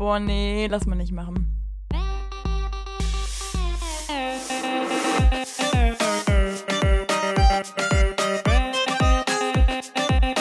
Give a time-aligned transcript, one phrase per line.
[0.00, 1.54] Boah, nee, lass mal nicht machen.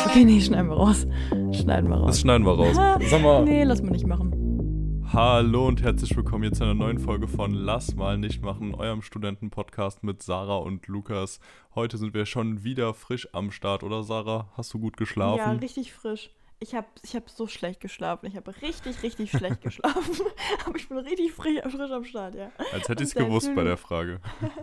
[0.05, 1.05] Okay, nee, schneiden wir raus.
[1.51, 2.07] Schneiden wir raus.
[2.07, 2.77] Das schneiden wir raus.
[3.09, 3.43] Sag mal.
[3.43, 5.03] Nee, lass mal nicht machen.
[5.11, 9.01] Hallo und herzlich willkommen jetzt zu einer neuen Folge von Lass mal nicht machen, eurem
[9.01, 11.41] Studentenpodcast mit Sarah und Lukas.
[11.75, 14.47] Heute sind wir schon wieder frisch am Start, oder Sarah?
[14.55, 15.39] Hast du gut geschlafen?
[15.39, 16.29] Ja, richtig frisch.
[16.61, 18.25] Ich habe ich hab so schlecht geschlafen.
[18.25, 20.25] Ich habe richtig, richtig schlecht geschlafen.
[20.65, 22.51] Aber ich bin richtig frisch, frisch am Start, ja.
[22.73, 24.19] Als hätte ich es gewusst bei der Frage.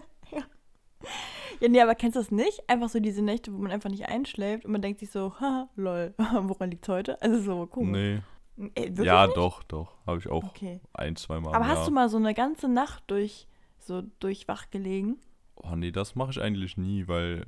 [1.61, 2.69] Ja, nee, aber kennst du das nicht?
[2.69, 5.71] Einfach so diese Nächte, wo man einfach nicht einschläft und man denkt sich so, haha,
[5.77, 7.21] lol, woran liegt's heute?
[7.23, 8.23] Also so komisch.
[8.57, 8.67] Nee.
[8.75, 9.37] Äh, wirklich Ja, nicht?
[9.39, 9.95] doch, doch.
[10.07, 10.81] Habe ich auch Okay.
[10.93, 11.55] ein, zwei Mal.
[11.55, 11.87] Aber hast Jahr.
[11.87, 13.47] du mal so eine ganze Nacht durch,
[13.79, 15.19] so durchwach gelegen?
[15.55, 17.47] Oh nee, das mache ich eigentlich nie, weil.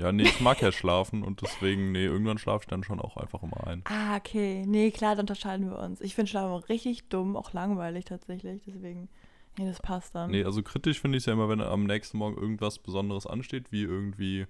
[0.00, 3.18] Ja, nee, ich mag ja schlafen und deswegen, nee, irgendwann schlafe ich dann schon auch
[3.18, 3.82] einfach immer ein.
[3.84, 4.64] Ah, okay.
[4.66, 6.00] Nee, klar, dann unterscheiden wir uns.
[6.00, 8.62] Ich finde Schlafen richtig dumm, auch langweilig tatsächlich.
[8.66, 9.10] Deswegen,
[9.58, 10.30] nee, das passt dann.
[10.30, 13.72] Nee, also kritisch finde ich es ja immer, wenn am nächsten Morgen irgendwas Besonderes ansteht,
[13.72, 14.46] wie irgendwie,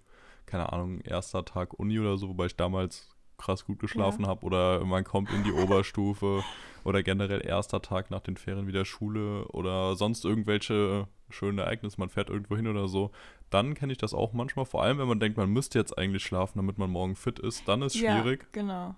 [0.46, 4.84] keine Ahnung, erster Tag Uni oder so, wobei ich damals krass gut geschlafen habe oder
[4.84, 6.44] man kommt in die Oberstufe
[6.84, 12.08] oder generell erster Tag nach den Ferien wieder Schule oder sonst irgendwelche schönen Ereignisse, man
[12.10, 13.10] fährt irgendwo hin oder so,
[13.50, 16.22] dann kenne ich das auch manchmal, vor allem wenn man denkt, man müsste jetzt eigentlich
[16.24, 18.94] schlafen, damit man morgen fit ist, dann ist schwierig, Ja, genau.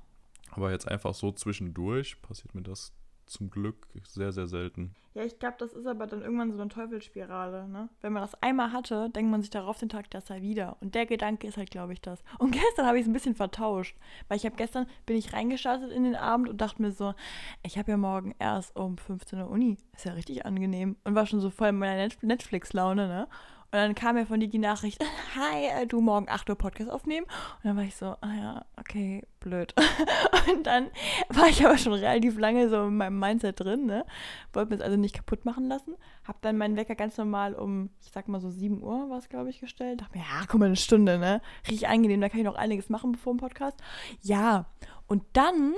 [0.50, 2.92] aber jetzt einfach so zwischendurch passiert mir das
[3.26, 4.94] zum Glück sehr, sehr selten.
[5.14, 7.90] Ja, ich glaube, das ist aber dann irgendwann so eine Teufelsspirale, ne?
[8.00, 10.78] Wenn man das einmal hatte, denkt man sich darauf den Tag das halt wieder.
[10.80, 12.24] Und der Gedanke ist halt, glaube ich, das.
[12.38, 13.94] Und gestern habe ich es ein bisschen vertauscht.
[14.28, 17.14] Weil ich habe gestern, bin ich reingestartet in den Abend und dachte mir so,
[17.62, 19.76] ich habe ja morgen erst um 15 Uhr Uni.
[19.94, 20.96] Ist ja richtig angenehm.
[21.04, 23.28] Und war schon so voll in meiner Net Netflix-Laune, ne?
[23.72, 25.02] Und dann kam mir von dir die Nachricht,
[25.34, 27.26] hi, äh, du morgen 8 Uhr Podcast aufnehmen.
[27.26, 29.74] Und dann war ich so, ah ja, okay, blöd.
[30.52, 30.90] Und dann
[31.30, 34.04] war ich aber schon relativ lange so in meinem Mindset drin, ne?
[34.52, 35.96] Wollte mir es also nicht kaputt machen lassen.
[36.28, 39.30] Hab dann meinen Wecker ganz normal um, ich sag mal so 7 Uhr war es,
[39.30, 40.02] glaube ich, gestellt.
[40.02, 41.40] Dachte mir, ja, guck mal, eine Stunde, ne?
[41.66, 43.78] Richtig angenehm, da kann ich noch einiges machen bevor dem Podcast.
[44.20, 44.66] Ja,
[45.06, 45.72] und dann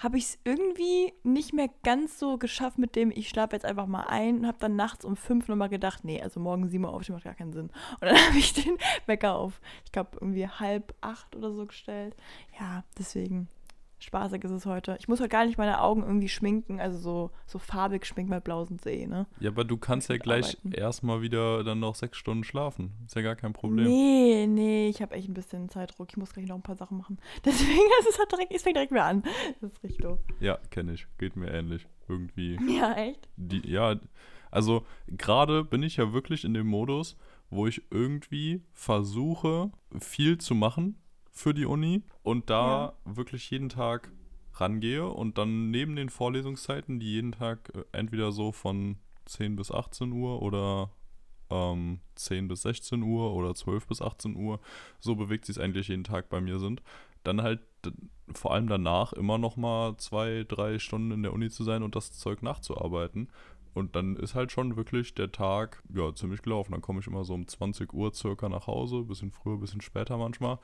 [0.00, 3.86] habe ich es irgendwie nicht mehr ganz so geschafft mit dem, ich schlafe jetzt einfach
[3.86, 6.92] mal ein und habe dann nachts um 5 nochmal gedacht, nee, also morgen 7 Uhr
[6.92, 7.70] aufstehen macht gar keinen Sinn.
[8.00, 12.16] Und dann habe ich den Wecker auf, ich glaube, irgendwie halb acht oder so gestellt.
[12.58, 13.48] Ja, deswegen
[14.00, 14.96] spaßig ist es heute.
[14.98, 18.40] Ich muss heute gar nicht meine Augen irgendwie schminken, also so, so farbig schminken, weil
[18.40, 19.26] blau sind See, ne?
[19.38, 22.92] Ja, aber du kannst ja gleich erstmal wieder dann noch sechs Stunden schlafen.
[23.06, 23.86] Ist ja gar kein Problem.
[23.86, 26.08] Nee, nee, ich habe echt ein bisschen Zeitdruck.
[26.10, 27.18] Ich muss gleich noch ein paar Sachen machen.
[27.44, 29.22] Deswegen, es, hat direkt, es fängt direkt wieder an.
[29.60, 30.18] Das ist richtig doof.
[30.40, 31.06] Ja, kenne ich.
[31.18, 31.86] Geht mir ähnlich.
[32.08, 32.58] Irgendwie.
[32.70, 33.28] Ja, echt?
[33.36, 33.96] Die, ja,
[34.50, 37.16] also gerade bin ich ja wirklich in dem Modus,
[37.50, 40.96] wo ich irgendwie versuche, viel zu machen
[41.40, 44.12] für die Uni und da wirklich jeden Tag
[44.54, 49.70] rangehe und dann neben den Vorlesungszeiten, die jeden Tag äh, entweder so von 10 bis
[49.70, 50.90] 18 Uhr oder
[51.50, 54.60] ähm, 10 bis 16 Uhr oder 12 bis 18 Uhr,
[54.98, 56.82] so bewegt sich es eigentlich jeden Tag bei mir sind,
[57.24, 57.60] dann halt
[58.32, 61.96] vor allem danach immer noch mal zwei, drei Stunden in der Uni zu sein und
[61.96, 63.28] das Zeug nachzuarbeiten.
[63.72, 66.72] Und dann ist halt schon wirklich der Tag, ja, ziemlich gelaufen.
[66.72, 70.16] Dann komme ich immer so um 20 Uhr circa nach Hause, bisschen früher, bisschen später
[70.16, 70.58] manchmal.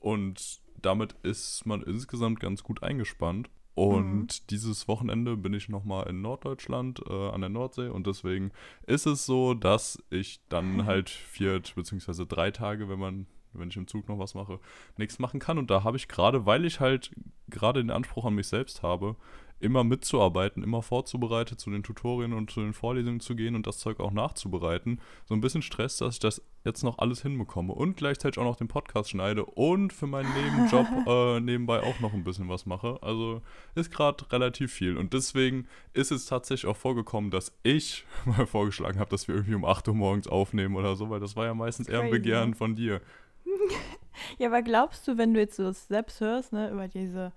[0.00, 3.48] Und damit ist man insgesamt ganz gut eingespannt.
[3.74, 8.50] Und dieses Wochenende bin ich nochmal in Norddeutschland äh, an der Nordsee und deswegen
[8.86, 13.76] ist es so, dass ich dann halt vier beziehungsweise drei Tage, wenn man, wenn ich
[13.76, 14.58] im Zug noch was mache,
[14.98, 15.56] nichts machen kann.
[15.56, 17.12] Und da habe ich gerade, weil ich halt
[17.48, 19.16] gerade den Anspruch an mich selbst habe,
[19.60, 23.78] immer mitzuarbeiten, immer vorzubereitet, zu den Tutorien und zu den Vorlesungen zu gehen und das
[23.78, 25.00] Zeug auch nachzubereiten.
[25.26, 28.56] So ein bisschen Stress, dass ich das jetzt noch alles hinbekomme und gleichzeitig auch noch
[28.56, 32.98] den Podcast schneide und für meinen Nebenjob äh, nebenbei auch noch ein bisschen was mache.
[33.02, 33.42] Also
[33.74, 34.96] ist gerade relativ viel.
[34.96, 39.54] Und deswegen ist es tatsächlich auch vorgekommen, dass ich mal vorgeschlagen habe, dass wir irgendwie
[39.54, 42.54] um 8 Uhr morgens aufnehmen oder so, weil das war ja meistens eher ein Begehren
[42.54, 43.00] von dir.
[44.38, 47.32] Ja, aber glaubst du, wenn du jetzt so das selbst hörst, ne, über diese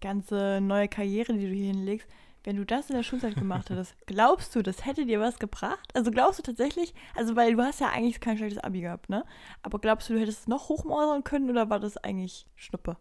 [0.00, 2.08] ganze neue Karriere, die du hier hinlegst,
[2.44, 5.90] wenn du das in der Schulzeit gemacht hättest, glaubst du, das hätte dir was gebracht?
[5.94, 9.24] Also glaubst du tatsächlich, also weil du hast ja eigentlich kein schlechtes Abi gehabt, ne?
[9.62, 12.96] Aber glaubst du, du hättest es noch hochmausern können oder war das eigentlich Schnuppe?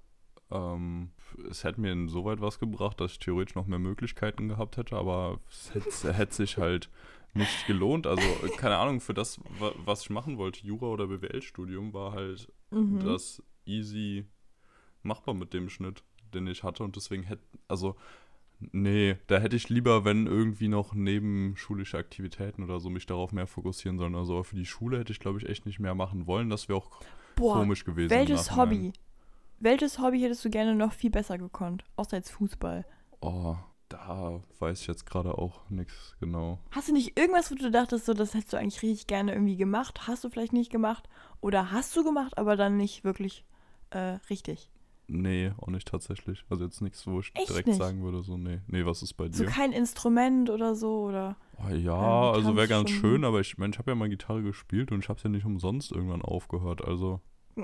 [0.50, 1.12] Ähm,
[1.50, 5.40] es hätte mir insoweit was gebracht, dass ich theoretisch noch mehr Möglichkeiten gehabt hätte, aber
[5.50, 6.90] es hätte, hätte sich halt
[7.34, 8.08] nicht gelohnt.
[8.08, 8.24] Also,
[8.58, 13.00] keine Ahnung, für das, wa- was ich machen wollte, Jura- oder BWL-Studium, war halt Mhm.
[13.00, 14.26] das easy
[15.04, 16.84] machbar mit dem Schnitt, den ich hatte.
[16.84, 17.96] Und deswegen hätte, also,
[18.60, 23.48] nee, da hätte ich lieber, wenn irgendwie noch nebenschulische Aktivitäten oder so mich darauf mehr
[23.48, 24.16] fokussieren sollen.
[24.16, 26.50] Also, für die Schule hätte ich, glaube ich, echt nicht mehr machen wollen.
[26.50, 26.90] Das wäre auch
[27.36, 28.10] Boah, komisch gewesen.
[28.10, 28.56] welches.
[28.56, 28.94] Hobby?
[29.60, 31.84] Welches Hobby hättest du gerne noch viel besser gekonnt?
[31.96, 32.86] Außer jetzt Fußball.
[33.22, 33.56] Oh,
[33.90, 36.60] Da weiß ich jetzt gerade auch nichts genau.
[36.72, 39.56] Hast du nicht irgendwas, wo du dachtest, so, das hättest du eigentlich richtig gerne irgendwie
[39.58, 40.08] gemacht?
[40.08, 41.08] Hast du vielleicht nicht gemacht?
[41.42, 43.46] Oder hast du gemacht, aber dann nicht wirklich
[43.92, 44.70] äh, richtig?
[45.10, 46.44] Nee, auch nicht tatsächlich.
[46.50, 47.78] Also jetzt nichts, wo ich Echt direkt nicht?
[47.78, 48.60] sagen würde, so, nee.
[48.68, 49.50] Nee, was ist bei So dir?
[49.50, 51.38] kein Instrument oder so, oder?
[51.58, 54.10] Oh, ja, du also wäre ganz schon- schön, aber ich meine, ich habe ja mal
[54.10, 56.84] Gitarre gespielt und ich habe es ja nicht umsonst irgendwann aufgehört.
[56.86, 57.22] Also,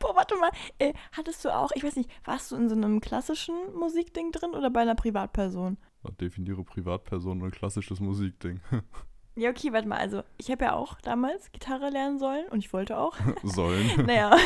[0.00, 3.00] Boah, warte mal, äh, hattest du auch, ich weiß nicht, warst du in so einem
[3.00, 5.78] klassischen Musikding drin oder bei einer Privatperson?
[6.20, 8.60] definiere Privatperson und klassisches Musikding.
[9.34, 12.72] Ja, okay, warte mal, also ich habe ja auch damals Gitarre lernen sollen und ich
[12.72, 13.16] wollte auch.
[13.42, 13.90] Sollen.
[14.06, 14.36] Naja.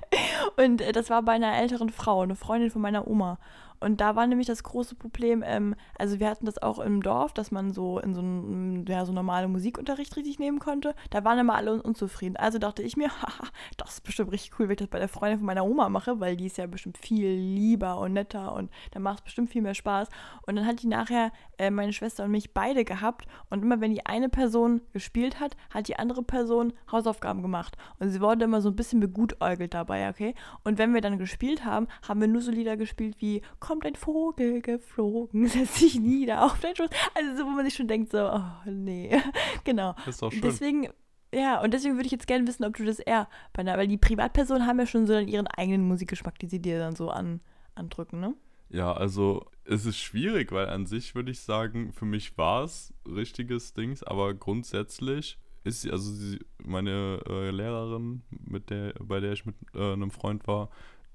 [0.56, 3.38] Und äh, das war bei einer älteren Frau, eine Freundin von meiner Oma.
[3.80, 7.32] Und da war nämlich das große Problem, ähm, also wir hatten das auch im Dorf,
[7.32, 10.94] dass man so in so einem, ja, so normalen Musikunterricht richtig nehmen konnte.
[11.08, 12.36] Da waren immer alle un unzufrieden.
[12.36, 15.08] Also dachte ich mir, haha, das ist bestimmt richtig cool, wenn ich das bei der
[15.08, 18.70] Freundin von meiner Oma mache, weil die ist ja bestimmt viel lieber und netter und
[18.92, 20.08] da macht es bestimmt viel mehr Spaß.
[20.46, 23.92] Und dann hat die nachher äh, meine Schwester und mich beide gehabt und immer wenn
[23.92, 27.76] die eine Person gespielt hat, hat die andere Person Hausaufgaben gemacht.
[27.98, 30.34] Und sie wurde immer so ein bisschen begutäugelt dabei, okay?
[30.64, 33.94] Und wenn wir dann gespielt haben, haben wir nur so Lieder gespielt wie Kommt ein
[33.94, 36.90] Vogel geflogen, setzt sich nieder auf dein Schoß.
[37.14, 39.16] Also so, wo man sich schon denkt, so, oh nee.
[39.64, 39.94] genau.
[40.04, 40.42] Das ist doch schön.
[40.42, 40.88] Deswegen,
[41.32, 43.86] ja, und deswegen würde ich jetzt gerne wissen, ob du das eher bei einer, weil
[43.86, 47.10] die Privatpersonen haben ja schon so dann ihren eigenen Musikgeschmack, die sie dir dann so
[47.10, 47.42] an,
[47.76, 48.34] andrücken, ne?
[48.70, 52.92] Ja, also es ist schwierig, weil an sich würde ich sagen, für mich war es
[53.06, 59.30] richtiges Dings, aber grundsätzlich ist sie, also sie, meine äh, Lehrerin, mit der, bei der
[59.30, 60.70] ich mit äh, einem Freund war,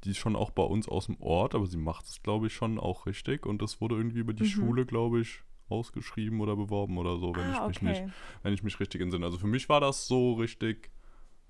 [0.05, 2.53] die ist schon auch bei uns aus dem Ort, aber sie macht es, glaube ich,
[2.53, 4.47] schon auch richtig und das wurde irgendwie über die Mhm.
[4.47, 8.03] Schule, glaube ich, ausgeschrieben oder beworben oder so, wenn ah, ich mich okay.
[8.03, 8.13] nicht
[8.43, 9.25] wenn ich mich richtig entsinne.
[9.25, 10.91] Also für mich war das so richtig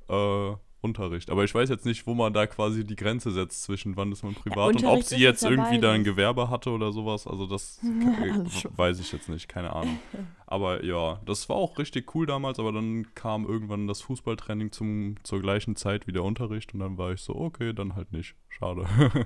[0.07, 0.53] äh,
[0.85, 1.29] Unterricht.
[1.29, 4.23] Aber ich weiß jetzt nicht, wo man da quasi die Grenze setzt zwischen wann ist
[4.23, 6.05] man privat und ob sie jetzt ja irgendwie da ein.
[6.05, 7.27] Gewerbe hatte oder sowas.
[7.27, 7.79] Also das
[8.61, 8.77] schon.
[8.77, 9.99] weiß ich jetzt nicht, keine Ahnung.
[10.47, 15.15] Aber ja, das war auch richtig cool damals, aber dann kam irgendwann das Fußballtraining zum,
[15.23, 18.35] zur gleichen Zeit wie der Unterricht und dann war ich so, okay, dann halt nicht.
[18.49, 18.85] Schade.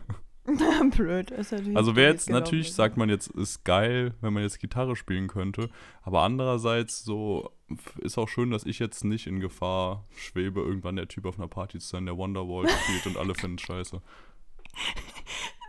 [0.95, 1.77] Blöd, ist natürlich.
[1.77, 2.43] Also wer blöd jetzt gelaufen.
[2.43, 5.69] natürlich sagt man jetzt, ist geil, wenn man jetzt Gitarre spielen könnte,
[6.01, 7.51] aber andererseits so
[7.99, 11.47] ist auch schön, dass ich jetzt nicht in Gefahr schwebe, irgendwann der Typ auf einer
[11.47, 14.01] Party zu sein, der Wonderwall spielt und alle finden scheiße.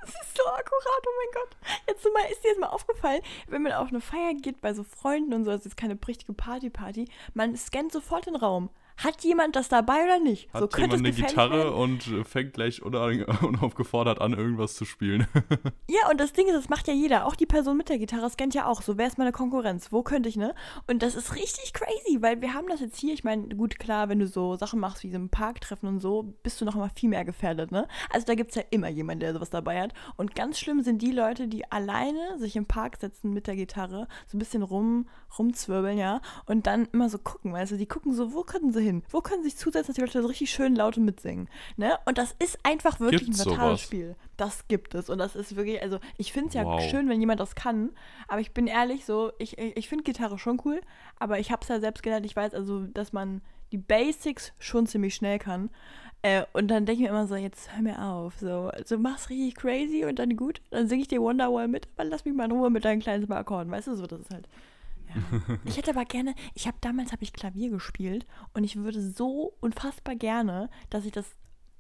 [0.03, 1.57] Das ist so akkurat, oh mein Gott.
[1.87, 4.83] Jetzt mal, ist dir jetzt mal aufgefallen, wenn man auf eine Feier geht bei so
[4.83, 8.71] Freunden und so, das ist jetzt keine richtige Party-Party, man scannt sofort den Raum.
[9.05, 10.53] Hat jemand das dabei oder nicht?
[10.53, 11.75] Hat so könnte jemand eine Gitarre werden.
[11.75, 15.27] und äh, fängt gleich unauf- unaufgefordert an, irgendwas zu spielen.
[15.89, 17.27] Ja, und das Ding ist, das macht ja jeder.
[17.27, 18.81] Auch die Person mit der Gitarre scannt ja auch.
[18.81, 19.91] So, wer ist meine Konkurrenz?
[19.91, 20.55] Wo könnte ich, ne?
[20.87, 23.13] Und das ist richtig crazy, weil wir haben das jetzt hier.
[23.13, 25.99] Ich meine, gut, klar, wenn du so Sachen machst wie so im Park treffen und
[25.99, 27.89] so, bist du noch immer viel mehr gefährdet, ne?
[28.11, 29.93] Also da gibt es ja immer jemanden, der sowas dabei hat.
[30.17, 34.07] Und ganz schlimm sind die Leute, die alleine sich im Park setzen mit der Gitarre,
[34.29, 35.09] so ein bisschen rum,
[35.39, 38.83] rumzwirbeln, ja, und dann immer so gucken, weißt du, die gucken so, wo können sie
[38.83, 38.90] hin?
[39.11, 41.99] Wo können sich zusetzen, dass die Leute so richtig schön laut mitsingen, ne?
[42.05, 44.17] Und das ist einfach wirklich Gibt's ein fatales Spiel.
[44.37, 46.81] Das gibt es und das ist wirklich, also ich finde es ja Wow.
[46.83, 47.91] schön, wenn jemand das kann,
[48.29, 50.81] aber ich bin ehrlich so, ich, ich, ich finde Gitarre schon cool,
[51.19, 53.41] aber ich habe es ja selbst gelernt, ich weiß also, dass man
[53.73, 55.71] die Basics schon ziemlich schnell kann.
[56.23, 59.31] Äh, und dann denke ich mir immer so, jetzt hör mir auf, so, also mach's
[59.31, 62.45] richtig crazy und dann gut, dann singe ich dir Wonderwall mit, aber lass mich mal
[62.45, 64.47] in Ruhe mit deinen kleinen Akkorden, weißt du, so, das ist halt.
[65.15, 65.57] Ja.
[65.65, 69.55] Ich hätte aber gerne, ich habe damals habe ich Klavier gespielt und ich würde so
[69.61, 71.27] unfassbar gerne, dass ich das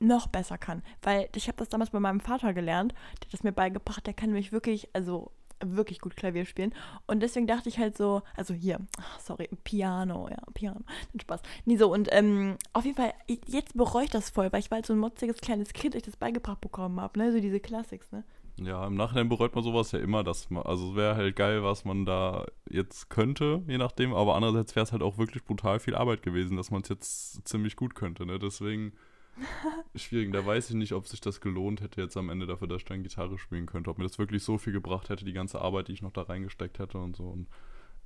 [0.00, 3.42] noch besser kann, weil ich habe das damals bei meinem Vater gelernt, der hat das
[3.42, 5.30] mir beigebracht, der kann nämlich wirklich, also
[5.62, 6.75] wirklich gut Klavier spielen
[7.06, 10.80] und deswegen dachte ich halt so, also hier, ach, sorry, Piano, ja, Piano,
[11.12, 11.42] den Spaß.
[11.66, 13.12] Nee, so und ähm, auf jeden Fall,
[13.46, 16.02] jetzt bereue ich das voll, weil ich war halt so ein motziges kleines Kind, ich
[16.02, 18.25] das beigebracht bekommen habe, ne, so diese Classics, ne.
[18.60, 21.62] Ja, im Nachhinein bereut man sowas ja immer, dass man, also es wäre halt geil,
[21.62, 25.80] was man da jetzt könnte, je nachdem, aber andererseits wäre es halt auch wirklich brutal
[25.80, 28.38] viel Arbeit gewesen, dass man es jetzt ziemlich gut könnte, ne?
[28.38, 28.92] Deswegen
[29.94, 30.32] schwierig.
[30.32, 32.84] Da weiß ich nicht, ob sich das gelohnt hätte jetzt am Ende dafür, dass ich
[32.84, 35.88] dann Gitarre spielen könnte, ob mir das wirklich so viel gebracht hätte, die ganze Arbeit,
[35.88, 37.24] die ich noch da reingesteckt hätte und so.
[37.24, 37.48] Und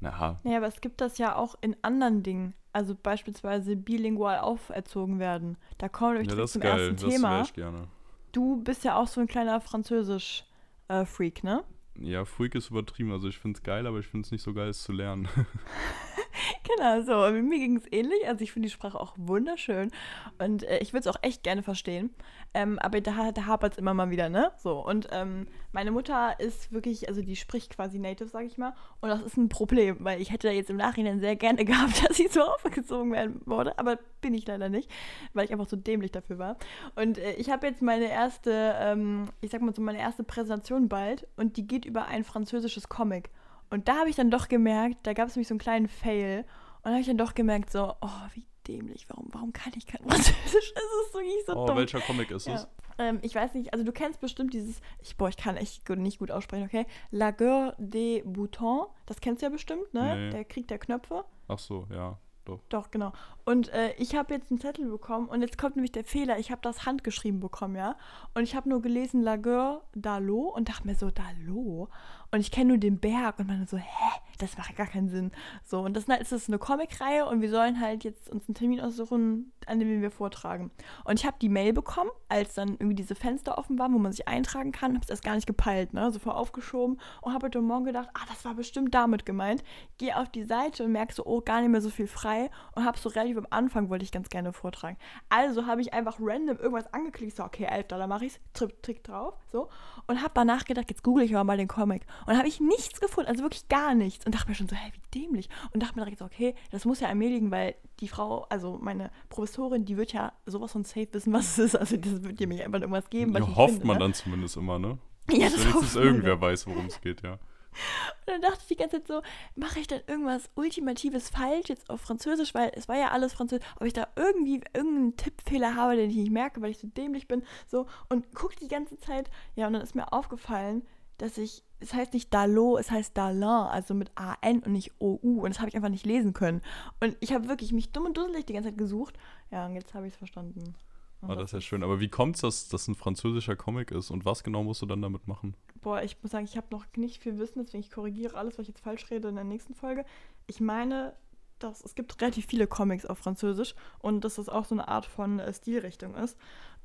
[0.00, 2.54] naja, Ja, aber es gibt das ja auch in anderen Dingen.
[2.72, 5.56] Also beispielsweise bilingual auferzogen werden.
[5.78, 7.30] Da kommen wir ja, das zum geil, ersten das Thema.
[7.30, 7.88] wäre ich gerne.
[8.34, 11.62] Du bist ja auch so ein kleiner Französisch-Freak, ne?
[11.98, 14.52] Ja, Freak ist übertrieben, also ich finde es geil, aber ich finde es nicht so
[14.52, 15.28] geil, es zu lernen.
[16.76, 17.32] genau, so.
[17.32, 18.26] Mir ging es ähnlich.
[18.26, 19.90] Also ich finde die Sprache auch wunderschön.
[20.38, 22.10] Und äh, ich würde es auch echt gerne verstehen.
[22.52, 24.52] Ähm, aber da, da hapert es immer mal wieder, ne?
[24.58, 24.84] So.
[24.84, 28.74] Und ähm, meine Mutter ist wirklich, also die spricht quasi Native, sag ich mal.
[29.00, 32.08] Und das ist ein Problem, weil ich hätte da jetzt im Nachhinein sehr gerne gehabt,
[32.08, 33.78] dass ich so aufgezogen werden wurde.
[33.78, 34.90] Aber bin ich leider nicht,
[35.32, 36.56] weil ich einfach so dämlich dafür war.
[36.94, 40.88] Und äh, ich habe jetzt meine erste, ähm, ich sag mal so, meine erste Präsentation
[40.88, 41.26] bald.
[41.36, 43.30] Und die geht über ein französisches Comic.
[43.70, 46.40] Und da habe ich dann doch gemerkt, da gab es nämlich so einen kleinen Fail.
[46.78, 49.86] Und da habe ich dann doch gemerkt, so, oh, wie dämlich, warum, warum kann ich
[49.86, 50.72] kein Französisch?
[50.74, 51.76] Es ist wirklich so Oh, dumm.
[51.76, 52.54] welcher Comic ist Ja.
[52.54, 52.68] es?
[52.96, 55.98] Ähm, ich weiß nicht, also du kennst bestimmt dieses, ich, boah, ich kann echt gut,
[55.98, 56.86] nicht gut aussprechen, okay?
[57.10, 60.14] La Guerre des Boutons, das kennst du ja bestimmt, ne?
[60.14, 60.30] Nee.
[60.30, 61.24] Der Krieg der Knöpfe.
[61.48, 62.60] Ach so, ja, doch.
[62.68, 63.12] Doch, genau.
[63.44, 66.38] Und äh, ich habe jetzt einen Zettel bekommen und jetzt kommt nämlich der Fehler.
[66.38, 67.96] Ich habe das handgeschrieben bekommen, ja.
[68.34, 71.88] Und ich habe nur gelesen La Guerre d'Alo und dachte mir so, d'Alo?
[72.30, 74.13] Und ich kenne nur den Berg und man so, hä?
[74.38, 75.30] Das macht gar keinen Sinn.
[75.64, 78.80] So, und das ist das eine Comicreihe und wir sollen halt jetzt uns einen Termin
[78.80, 80.70] aussuchen, an dem wir vortragen.
[81.04, 84.12] Und ich habe die Mail bekommen, als dann irgendwie diese Fenster offen waren, wo man
[84.12, 84.94] sich eintragen kann.
[84.94, 86.10] Habe es erst gar nicht gepeilt, ne?
[86.10, 89.62] So vor aufgeschoben und habe heute Morgen gedacht, ah, das war bestimmt damit gemeint.
[89.98, 92.84] Gehe auf die Seite und merke so, oh, gar nicht mehr so viel frei und
[92.84, 94.96] habe so relativ am Anfang wollte ich ganz gerne vortragen.
[95.28, 99.04] Also habe ich einfach random irgendwas angeklickt, so, okay, 11 Dollar mache ich Trick, Trick
[99.04, 99.68] drauf, so.
[100.06, 102.06] Und habe danach gedacht, jetzt google ich aber mal den Comic.
[102.26, 104.26] Und habe ich nichts gefunden, also wirklich gar nichts.
[104.26, 105.48] Und dachte mir schon so, hä, wie dämlich.
[105.72, 109.10] Und dachte mir direkt so, okay, das muss ja liegen, weil die Frau, also meine
[109.28, 111.76] Professorin, die wird ja sowas von safe wissen, was es ist.
[111.76, 114.00] Also das wird ihr mir einfach irgendwas geben, Ja, hofft finde, man ne?
[114.00, 114.98] dann zumindest immer, ne?
[115.30, 117.32] Ja, das wenigstens irgendwer weiß, worum es geht, ja.
[117.32, 119.22] Und dann dachte ich die ganze Zeit so,
[119.56, 123.66] mache ich dann irgendwas Ultimatives falsch jetzt auf Französisch, weil es war ja alles Französisch,
[123.80, 127.26] ob ich da irgendwie irgendeinen Tippfehler habe, den ich nicht merke, weil ich so dämlich
[127.26, 130.86] bin, so und gucke die ganze Zeit, ja, und dann ist mir aufgefallen,
[131.18, 135.42] dass ich, es heißt nicht Dalo, es heißt Dalin, also mit A-N und nicht O-U
[135.42, 136.62] und das habe ich einfach nicht lesen können.
[137.00, 139.16] Und ich habe wirklich mich dumm und dusselig die ganze Zeit gesucht,
[139.50, 140.74] ja, und jetzt habe ich es verstanden.
[141.20, 141.82] Und Ah, das ist ja schön.
[141.82, 144.10] Aber wie kommt es, dass das ein französischer Comic ist?
[144.10, 145.56] Und was genau musst du dann damit machen?
[145.80, 148.62] Boah, ich muss sagen, ich habe noch nicht viel Wissen, deswegen ich korrigiere alles, was
[148.62, 150.04] ich jetzt falsch rede in der nächsten Folge.
[150.46, 151.14] Ich meine,
[151.58, 155.06] dass es gibt relativ viele Comics auf Französisch und dass das auch so eine Art
[155.06, 156.36] von äh, Stilrichtung ist.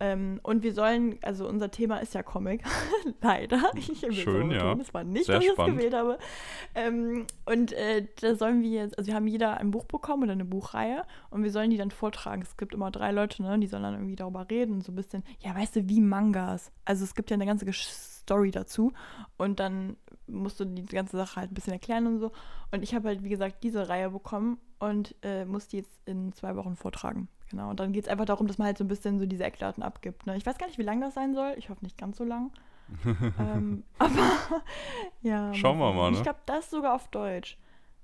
[0.01, 2.63] Ähm, und wir sollen, also unser Thema ist ja Comic,
[3.22, 3.72] leider.
[3.75, 4.74] Ich will Schön, so ja.
[4.79, 5.77] Es war nicht, Sehr dass ich es spannend.
[5.77, 6.18] gewählt habe.
[6.74, 10.32] Ähm, und äh, da sollen wir jetzt, also wir haben jeder ein Buch bekommen oder
[10.32, 12.41] eine Buchreihe und wir sollen die dann vortragen.
[12.41, 14.96] Es gibt immer drei Leute, ne, die sollen dann irgendwie darüber reden und so ein
[14.96, 16.72] bisschen, ja, weißt du, wie Mangas.
[16.86, 18.94] Also es gibt ja eine ganze Story dazu
[19.38, 22.32] und dann musst du die ganze Sache halt ein bisschen erklären und so.
[22.72, 26.32] Und ich habe halt, wie gesagt, diese Reihe bekommen und äh, muss die jetzt in
[26.32, 27.27] zwei Wochen vortragen.
[27.50, 27.72] Genau.
[27.72, 29.84] Und dann geht es einfach darum, dass man halt so ein bisschen so diese Eckdaten
[29.84, 30.25] abgibt.
[30.25, 30.38] Ne?
[30.38, 31.56] Ich weiß gar nicht, wie lang das sein soll.
[31.58, 32.51] Ich hoffe nicht ganz so lang.
[33.39, 34.63] ähm, aber
[35.22, 35.53] ja.
[35.53, 36.18] Schauen wir mal, ne?
[36.18, 37.58] Ich glaube, das sogar auf Deutsch.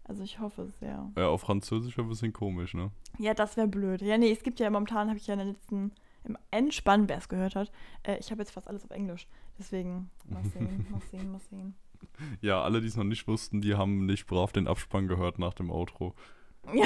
[0.07, 1.11] Also ich hoffe es, ja.
[1.17, 2.91] Ja, auf Französisch wäre ein bisschen komisch, ne?
[3.17, 4.01] Ja, das wäre blöd.
[4.01, 5.91] Ja, nee, es gibt ja momentan, habe ich ja in der letzten,
[6.23, 7.71] im Endspann, wer es gehört hat,
[8.03, 9.27] äh, ich habe jetzt fast alles auf Englisch.
[9.57, 11.75] Deswegen, mal sehen, mal sehen, mal sehen.
[12.41, 15.55] Ja, alle, die es noch nicht wussten, die haben nicht brav den Abspann gehört nach
[15.55, 16.13] dem Outro.
[16.71, 16.85] Ja.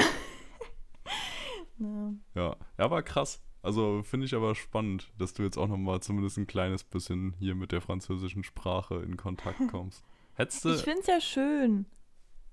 [1.80, 2.12] Ja.
[2.34, 3.42] Ja, ja, war krass.
[3.62, 7.54] Also finde ich aber spannend, dass du jetzt auch nochmal zumindest ein kleines bisschen hier
[7.54, 10.04] mit der französischen Sprache in Kontakt kommst.
[10.34, 11.86] Hättest du, Ich finde es ja schön.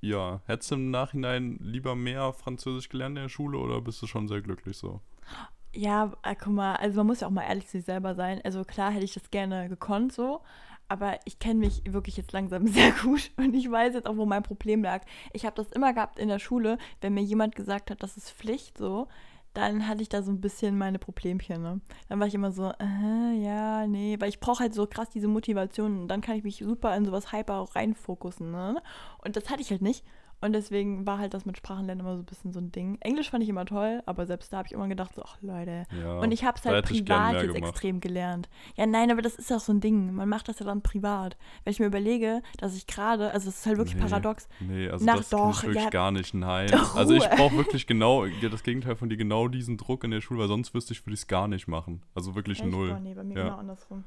[0.02, 4.08] ja, hättest du im Nachhinein lieber mehr Französisch gelernt in der Schule oder bist du
[4.08, 5.02] schon sehr glücklich so?
[5.74, 8.42] Ja, äh, guck mal, also man muss ja auch mal ehrlich zu sich selber sein.
[8.44, 10.42] Also klar hätte ich das gerne gekonnt so,
[10.90, 14.26] aber ich kenne mich wirklich jetzt langsam sehr gut und ich weiß jetzt auch, wo
[14.26, 15.04] mein Problem lag.
[15.34, 18.32] Ich habe das immer gehabt in der Schule, wenn mir jemand gesagt hat, das ist
[18.32, 19.08] Pflicht so,
[19.54, 21.82] dann hatte ich da so ein bisschen meine Problemchen, ne?
[22.10, 25.28] Dann war ich immer so, äh, ja, nee, weil ich brauche halt so krass diese
[25.28, 28.82] Motivation und dann kann ich mich super in sowas hyper reinfokussen, ne?
[29.24, 30.06] Und das hatte ich halt nicht.
[30.40, 32.98] Und deswegen war halt das mit Sprachenlernen immer so ein bisschen so ein Ding.
[33.02, 35.86] Englisch fand ich immer toll, aber selbst da habe ich immer gedacht, so, ach Leute.
[36.00, 37.72] Ja, Und ich habe es halt privat jetzt gemacht.
[37.72, 38.48] extrem gelernt.
[38.76, 40.14] Ja, nein, aber das ist auch so ein Ding.
[40.14, 41.38] Man macht das ja dann privat.
[41.64, 44.02] Wenn ich mir überlege, dass ich gerade, also es ist halt wirklich Nee.
[44.08, 44.48] paradox.
[44.60, 45.90] Nee, also Nach das doch, ich wirklich ja.
[45.90, 46.68] gar nicht, nein.
[46.72, 47.36] Doch, also ich Ruhe.
[47.36, 50.48] brauche wirklich genau, ja, das Gegenteil von dir, genau diesen Druck in der Schule, weil
[50.50, 52.04] sonst wüsste ich, würde ich es gar nicht machen.
[52.14, 52.70] Also wirklich Echt?
[52.70, 52.96] null.
[52.96, 53.44] Oh, nee, bei mir Ja.
[53.46, 54.04] genau andersrum.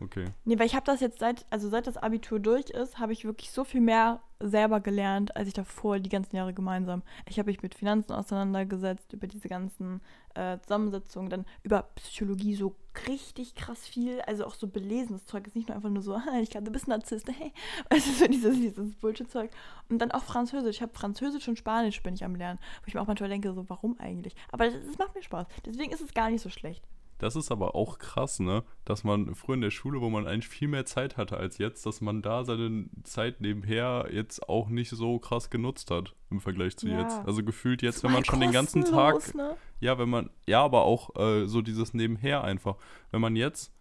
[0.00, 0.26] Okay.
[0.44, 3.24] Nee, weil ich habe das jetzt seit, also seit das Abitur durch ist, habe ich
[3.24, 7.02] wirklich so viel mehr selber gelernt, als ich davor die ganzen Jahre gemeinsam.
[7.28, 10.00] Ich habe mich mit Finanzen auseinandergesetzt, über diese ganzen
[10.34, 12.74] äh, Zusammensetzungen, dann über Psychologie so
[13.08, 16.50] richtig krass viel, also auch so belesenes Zeug, ist nicht nur einfach nur so, ich
[16.50, 17.52] glaube, du bist Narzisst, hey,
[17.88, 19.50] also so dieses, dieses Bullshit-Zeug.
[19.88, 22.94] Und dann auch Französisch, ich habe Französisch und Spanisch bin ich am Lernen, wo ich
[22.94, 24.34] mir auch manchmal denke, so, warum eigentlich?
[24.50, 26.84] Aber das, das macht mir Spaß, deswegen ist es gar nicht so schlecht.
[27.24, 28.64] Das ist aber auch krass, ne?
[28.84, 31.86] Dass man früher in der Schule, wo man eigentlich viel mehr Zeit hatte als jetzt,
[31.86, 36.76] dass man da seine Zeit nebenher jetzt auch nicht so krass genutzt hat im Vergleich
[36.76, 37.00] zu Ja.
[37.00, 37.18] jetzt.
[37.24, 39.56] Also gefühlt jetzt, wenn man schon den ganzen Tag Ne?
[39.80, 42.76] ja, wenn man, ja, aber auch äh, so dieses Nebenher einfach.
[43.10, 43.72] Wenn man jetzt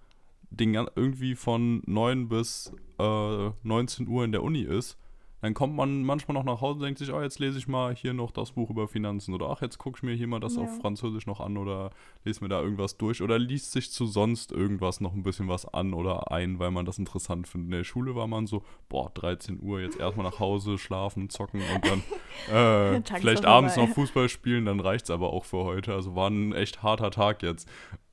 [0.49, 4.97] den, irgendwie von 9 bis äh, 19 Uhr in der Uni ist,
[5.43, 7.93] dann kommt man manchmal noch nach Hause und denkt sich, oh, jetzt lese ich mal
[7.93, 10.55] hier noch das Buch über Finanzen oder ach, jetzt gucke ich mir hier mal das
[10.55, 10.61] Ja.
[10.61, 11.89] auf Französisch noch an oder
[12.23, 15.65] lese mir da irgendwas durch oder liest sich zu sonst irgendwas noch ein bisschen was
[15.65, 17.65] an oder ein, weil man das interessant findet.
[17.67, 21.61] In der Schule war man so, boah, 13 Uhr, jetzt erstmal nach Hause, schlafen, zocken
[21.75, 22.03] und dann
[22.95, 25.93] äh, vielleicht abends noch Fußball spielen, dann reicht's aber auch für heute.
[25.93, 27.67] Also war ein echt harter Tag jetzt.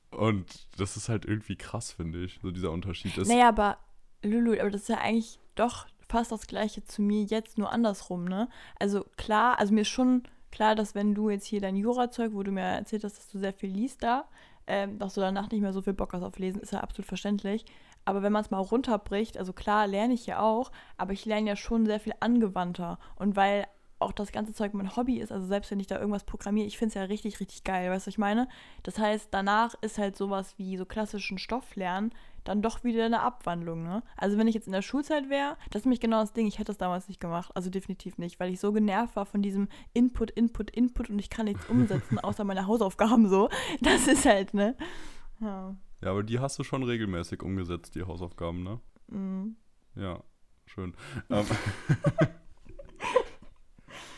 [0.09, 3.17] Und das ist halt irgendwie krass, finde ich, so dieser Unterschied.
[3.17, 3.77] Das, Naja, aber
[4.21, 8.25] Lulu, aber das ist ja eigentlich doch fast das gleiche zu mir jetzt, nur andersrum,
[8.25, 8.49] ne?
[8.79, 12.43] Also klar, also mir ist schon klar, dass wenn du jetzt hier dein Jura-Zeug, wo
[12.43, 14.25] du mir erzählt hast, dass du sehr viel liest da,
[14.67, 17.07] ähm, dass du danach nicht mehr so viel Bock hast auf Lesen, ist ja absolut
[17.07, 17.65] verständlich.
[18.03, 21.49] Aber wenn man es mal runterbricht, also klar lerne ich ja auch, aber ich lerne
[21.49, 22.99] ja schon sehr viel angewandter.
[23.15, 23.65] Und weil
[23.99, 26.77] auch das ganze Zeug mein Hobby ist, also selbst wenn ich da irgendwas programmiere, ich
[26.77, 28.47] finde es ja richtig, richtig geil, weißt du, was ich meine?
[28.83, 32.11] Das heißt, danach ist halt sowas wie so klassischen Stoff lernen
[32.43, 34.03] dann doch wieder eine Abwandlung, ne?
[34.17, 36.55] Also wenn ich jetzt in der Schulzeit wäre, das ist nämlich genau das Ding, ich
[36.55, 39.67] hätte das damals nicht gemacht, also definitiv nicht, weil ich so genervt war von diesem
[39.93, 43.49] Input, Input, Input und ich kann nichts umsetzen, außer meine Hausaufgaben so.
[43.81, 44.75] Das ist halt, ne?
[45.39, 45.75] Ja.
[46.01, 48.79] ja, aber die hast du schon regelmäßig umgesetzt, die Hausaufgaben, ne?
[49.07, 49.55] Mm.
[49.95, 50.23] Ja,
[50.65, 50.93] schön.
[51.29, 51.45] Ähm,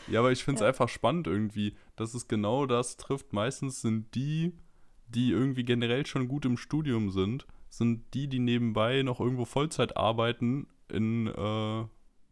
[0.08, 0.68] ja, aber ich finde es Ja.
[0.68, 3.32] einfach spannend irgendwie, dass es genau das trifft.
[3.32, 4.52] Meistens sind die,
[5.08, 7.46] die irgendwie generell schon gut im Studium sind,
[7.78, 11.84] sind die, die nebenbei noch irgendwo Vollzeit arbeiten in, äh,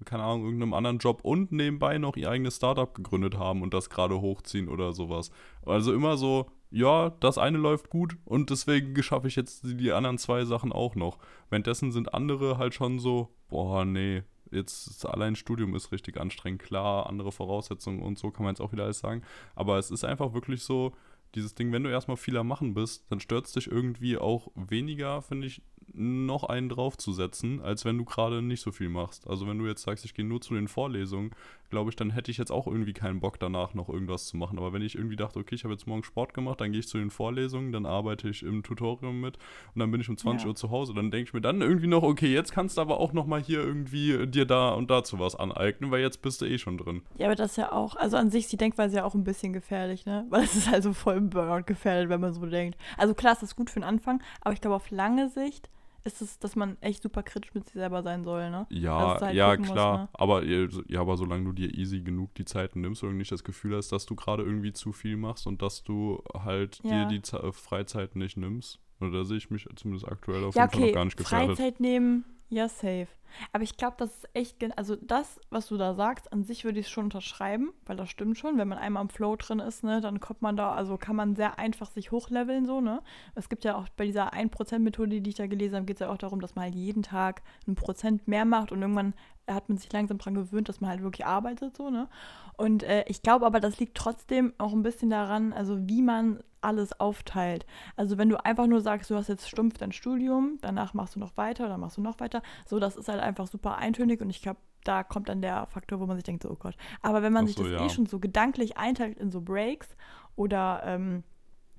[0.05, 3.91] keine Ahnung, irgendeinem anderen Job und nebenbei noch ihr eigenes Startup gegründet haben und das
[3.91, 5.31] gerade hochziehen oder sowas.
[5.65, 10.19] Also immer so, ja, das eine läuft gut und deswegen schaffe ich jetzt die, anderen
[10.19, 11.19] zwei Sachen auch noch.
[11.51, 17.07] Währenddessen sind andere halt schon so, boah, nee, jetzt allein Studium ist richtig anstrengend, klar,
[17.07, 19.23] andere Voraussetzungen und so kann man jetzt auch wieder alles sagen.
[19.55, 20.93] Aber es ist einfach wirklich so,
[21.35, 24.51] dieses Ding, wenn du erstmal viel am Machen bist, dann stört es dich irgendwie auch
[24.55, 25.63] weniger, finde ich,
[25.93, 29.29] noch einen draufzusetzen, als wenn du gerade nicht so viel machst.
[29.29, 31.31] Also wenn du jetzt sagst, ich gehe nur zu den Vorlesungen,
[31.71, 34.59] glaube ich, dann hätte ich jetzt auch irgendwie keinen Bock danach noch irgendwas zu machen.
[34.59, 36.89] Aber wenn ich irgendwie dachte, okay, ich habe jetzt morgen Sport gemacht, dann gehe ich
[36.89, 39.39] zu den Vorlesungen, dann arbeite ich im Tutorium mit
[39.75, 40.49] und dann bin ich um 20 Ja.
[40.49, 43.01] Uhr zu Hause, dann denke ich mir dann irgendwie noch, okay, jetzt kannst du aber
[43.01, 46.45] auch noch mal hier irgendwie dir da und dazu was aneignen, weil jetzt bist du
[46.47, 47.03] eh schon drin.
[47.17, 49.25] Ja, aber das ist ja auch, also an sich ist die Denkweise ja auch ein
[49.25, 50.27] bisschen gefährlich, ne?
[50.31, 52.77] Weil es ist halt so voll Burnout gefährdet, wenn man so denkt.
[52.99, 55.71] Also klar, es ist gut für den Anfang, aber ich glaube, auf lange Sicht
[56.05, 58.67] ist es, dass man echt super kritisch mit sich selber sein soll, ne?
[58.71, 59.99] Ja, halt ja, klar.
[59.99, 60.09] ne?
[60.15, 63.45] Aber, äh, ja, aber solange du dir easy genug die Zeiten nimmst und nicht das
[63.45, 66.91] Gefühl hast, dass du gerade irgendwie zu viel machst und dass du halt Ja.
[66.91, 68.79] dir die Ze äh, Freizeit nicht nimmst.
[69.01, 71.17] Oder da sehe ich mich zumindest aktuell auf Ja, jeden Fall noch okay, gar nicht
[71.17, 71.57] gefährdet.
[71.57, 73.09] Freizeit nehmen, ja, safe.
[73.51, 76.81] Aber ich glaube, das ist echt, also das, was du da sagst, an sich würde
[76.81, 78.59] ich schon unterschreiben, weil das stimmt schon.
[78.59, 81.35] Wenn man einmal im Flow drin ist, ne, dann kommt man da, also kann man
[81.35, 83.01] sehr einfach sich hochleveln, so, ne.
[83.35, 86.11] Es gibt ja auch bei dieser 1%-Methode, die ich da gelesen habe, geht es ja
[86.11, 89.15] auch darum, dass man halt jeden Tag ein Prozent mehr macht und irgendwann
[89.49, 92.11] hat man sich langsam dran gewöhnt, dass man halt wirklich arbeitet, so, ne.
[92.59, 96.43] Und äh, ich glaube aber, das liegt trotzdem auch ein bisschen daran, also wie man
[96.63, 97.67] alles aufteilt.
[97.97, 101.21] Also wenn du einfach nur sagst, du hast jetzt stumpf dein Studium, danach machst du
[101.21, 104.31] noch weiter, dann machst du noch weiter, so das ist halt einfach super eintönig und
[104.31, 106.77] ich glaube, da kommt dann der Faktor, wo man sich denkt, so, oh Gott.
[107.03, 107.87] Aber wenn man Ach sich so, das ja.
[107.87, 109.97] eh schon so gedanklich einteilt in so Breaks
[110.35, 111.23] oder ähm,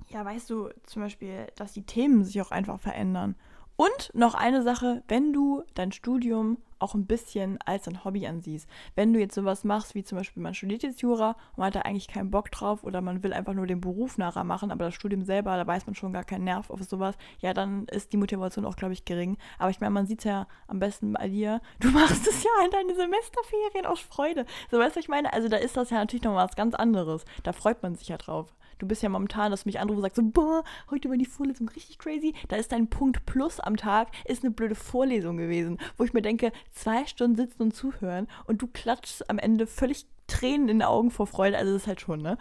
[0.10, 3.36] ja, weißt du, zum Beispiel, dass die Themen sich auch einfach verändern.
[3.76, 8.68] Und noch eine Sache, wenn du dein Studium auch ein bisschen als ein Hobby ansiehst.
[8.94, 11.76] Wenn du jetzt sowas machst, wie zum Beispiel man studiert jetzt Jura und man hat
[11.76, 14.86] da eigentlich keinen Bock drauf oder man will einfach nur den Beruf nachher machen, aber
[14.86, 18.12] das Studium selber, da weiß man schon gar keinen Nerv auf sowas, ja, dann ist
[18.12, 19.38] die Motivation auch, glaube ich, gering.
[19.58, 22.72] Aber ich meine, man sieht ja am besten bei dir, du machst es ja in
[22.72, 24.46] deine Semesterferien aus Freude.
[24.70, 25.32] So, weißt du, ich meine?
[25.32, 27.24] Also da ist das ja natürlich noch was ganz anderes.
[27.44, 28.54] Da freut man sich ja drauf.
[28.80, 31.26] Du bist ja momentan, dass du mich anrufst und sagst so, boah, heute war die
[31.26, 32.34] Vorlesung richtig crazy.
[32.48, 36.22] Da ist dein Punkt Plus am Tag, ist eine blöde Vorlesung gewesen, wo ich mir
[36.22, 40.84] denke, zwei Stunden sitzen und zuhören und du klatschst am Ende völlig Tränen in den
[40.84, 41.58] Augen vor Freude.
[41.58, 42.38] Also das ist halt schon, ne?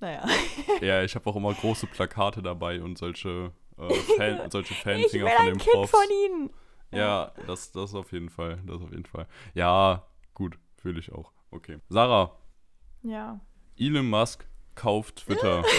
[0.00, 0.26] Naja.
[0.80, 5.24] Ja, ich habe auch immer große Plakate dabei und solche, äh, Fan, solche Ich Fanfinger
[5.26, 5.90] will von ein den Kind Profs.
[5.90, 6.50] von ihnen.
[6.90, 8.62] Ja, das, das auf jeden Fall.
[8.66, 9.26] Das auf jeden Fall.
[9.54, 11.32] Ja, gut, fühle ich auch.
[11.50, 11.78] Okay.
[11.90, 12.32] Sarah,
[13.02, 13.40] Ja.
[13.76, 14.46] Elon Musk
[14.78, 15.62] kauft Twitter.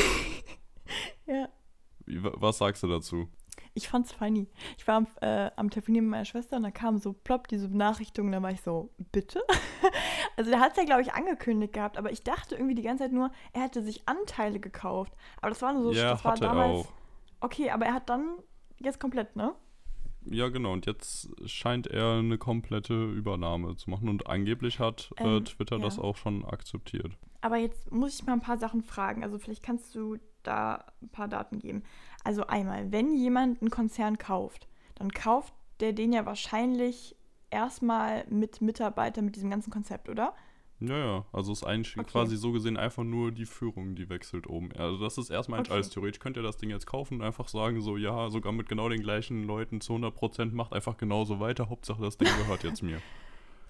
[1.28, 1.48] Ja.
[2.08, 3.30] Was sagst du dazu?
[3.76, 4.48] Ich fand's funny.
[4.80, 7.70] Ich war am, äh, am Telefonieren mit meiner Schwester und da kam so plopp diese
[7.70, 9.44] Benachrichtigung, da war ich so, bitte?
[10.38, 13.12] also der hat's ja, glaube ich, angekündigt gehabt, aber ich dachte irgendwie die ganze Zeit
[13.12, 15.14] nur, er hätte sich Anteile gekauft.
[15.38, 16.88] Aber das war nur so, ja, das war damals.
[16.88, 16.92] auch.
[17.42, 18.40] Okay, aber er hat dann
[18.80, 19.54] jetzt komplett, ne?
[20.26, 20.74] Ja, genau.
[20.74, 24.10] Und jetzt scheint er eine komplette Übernahme zu machen.
[24.10, 25.84] Und angeblich hat äh, Ähm, Twitter ja.
[25.84, 27.18] das auch schon akzeptiert.
[27.42, 29.24] Aber jetzt muss ich mal ein paar Sachen fragen.
[29.24, 31.84] Also vielleicht kannst du da ein paar Daten geben.
[32.24, 37.16] Also einmal, wenn jemand einen Konzern kauft, dann kauft der den ja wahrscheinlich
[37.50, 40.34] erstmal mit Mitarbeitern mit diesem ganzen Konzept, oder?
[40.82, 41.26] Ja, ja.
[41.34, 42.10] Also ist eigentlich Okay.
[42.10, 44.72] quasi so gesehen einfach nur die Führung, die wechselt oben.
[44.78, 45.74] Also das ist erstmal Okay.
[45.74, 46.20] alles theoretisch.
[46.20, 49.02] Könnt ihr das Ding jetzt kaufen und einfach sagen, so ja, sogar mit genau den
[49.02, 51.70] gleichen Leuten zu 100% macht einfach genauso weiter.
[51.70, 53.04] Hauptsache das Ding gehört jetzt mir.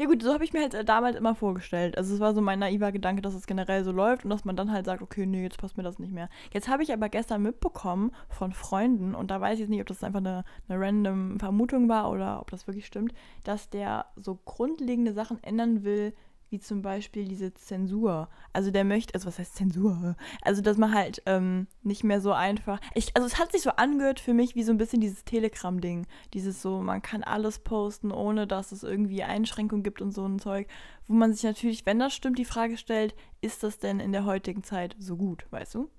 [0.02, 1.98] Ja gut, so habe ich mir halt äh, damals immer vorgestellt.
[1.98, 4.56] Also es war so mein naiver Gedanke, dass es generell so läuft und dass man
[4.56, 6.30] dann halt sagt, okay, nee, jetzt passt mir das nicht mehr.
[6.54, 9.88] Jetzt habe ich aber gestern mitbekommen von Freunden, und da weiß ich jetzt nicht, ob
[9.88, 14.40] das einfach eine, eine random Vermutung war oder ob das wirklich stimmt, dass der so
[14.46, 16.14] grundlegende Sachen ändern will,
[16.50, 18.30] wie zum Beispiel diese Zensur.
[18.54, 20.16] Also der möchte, also was heißt Zensur?
[20.42, 22.80] Also dass man halt ähm, nicht mehr so einfach.
[22.96, 26.08] Ich, also es hat sich so angehört für mich wie so ein bisschen dieses Telegram-Ding.
[26.34, 30.40] Dieses so, man kann alles posten, ohne dass es irgendwie Einschränkungen gibt und so ein
[30.40, 30.68] Zeug.
[31.08, 34.26] Wo man sich natürlich, wenn das stimmt, die Frage stellt, ist das denn in der
[34.26, 35.90] heutigen Zeit so gut, weißt du?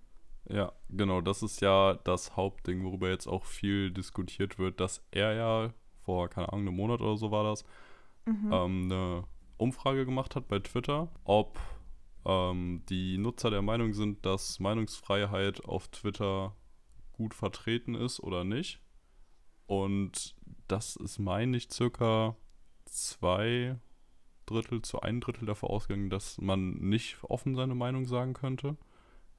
[0.48, 1.20] Ja, genau.
[1.20, 6.28] Das ist ja das Hauptding, worüber jetzt auch viel diskutiert wird, dass er ja vor,
[6.28, 7.64] keine Ahnung, einem Monat oder so war das,
[8.26, 8.50] Mhm.
[8.52, 9.24] ähm, eine
[9.60, 11.58] Umfrage gemacht hat bei Twitter, ob
[12.24, 16.54] ähm, die Nutzer der Meinung sind, dass Meinungsfreiheit auf Twitter
[17.12, 18.80] gut vertreten ist oder nicht.
[19.66, 20.34] Und
[20.68, 22.36] das ist, meine ich, circa
[22.86, 23.78] zwei
[24.46, 28.76] Drittel zu ein Drittel davor ausgegangen, dass man nicht offen seine Meinung sagen könnte.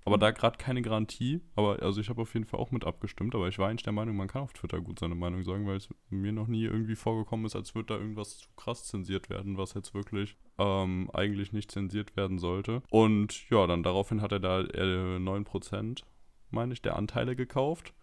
[0.04, 1.42] Aber da gerade keine Garantie.
[1.56, 3.36] Aber also ich habe auf jeden Fall auch mit abgestimmt.
[3.36, 5.78] Aber ich war eigentlich der Meinung, man kann auf Twitter gut seine Meinung sagen, weil
[5.78, 9.58] es mir noch nie irgendwie vorgekommen ist, als würde da irgendwas zu krass zensiert werden,
[9.58, 12.82] was jetzt wirklich ähm, eigentlich nicht zensiert werden sollte.
[12.90, 16.04] Und ja, dann daraufhin hat er da äh, 9%,
[16.50, 17.94] meine ich, der Anteile gekauft.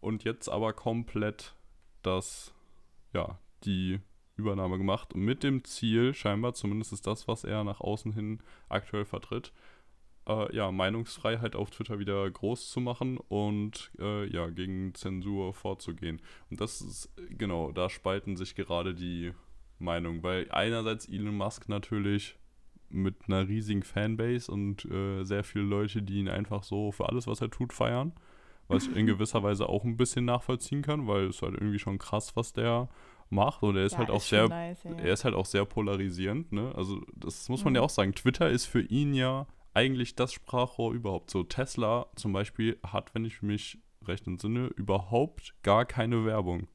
[0.00, 1.56] Und jetzt aber komplett
[2.02, 2.54] das,
[3.12, 3.98] ja, die
[4.38, 5.14] Übernahme gemacht.
[5.16, 9.52] Mit dem Ziel, scheinbar, zumindest ist das, was er nach außen hin aktuell vertritt,
[10.28, 16.20] äh, ja, Meinungsfreiheit auf Twitter wieder groß zu machen und äh, ja, gegen Zensur vorzugehen.
[16.50, 19.32] Und das ist, genau, da spalten sich gerade die
[19.78, 22.36] Meinungen, weil einerseits Elon Musk natürlich
[22.90, 27.26] mit einer riesigen Fanbase und äh, sehr viele Leute, die ihn einfach so für alles,
[27.26, 28.12] was er tut, feiern.
[28.66, 31.98] Was ich in gewisser Weise auch ein bisschen nachvollziehen kann, weil es halt irgendwie schon
[31.98, 32.88] krass, was der
[33.30, 33.62] macht.
[33.62, 34.90] Und er ist Ja, halt auch schon sehr nice, ja.
[34.98, 36.72] er ist halt auch sehr polarisierend, ne?
[36.74, 37.76] Also, das muss man Mhm.
[37.76, 38.14] ja auch sagen.
[38.14, 39.46] Twitter ist für ihn ja
[39.78, 41.30] eigentlich das Sprachrohr überhaupt.
[41.30, 46.66] So, Tesla zum Beispiel hat, wenn ich mich recht entsinne, überhaupt gar keine Werbung.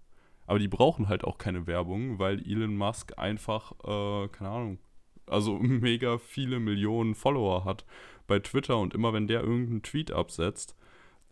[0.46, 4.80] Aber die brauchen halt auch keine Werbung, weil Elon Musk einfach, äh, keine Ahnung,
[5.26, 7.86] also mega viele Millionen Follower hat
[8.26, 10.74] bei Twitter und immer wenn der irgendeinen Tweet absetzt,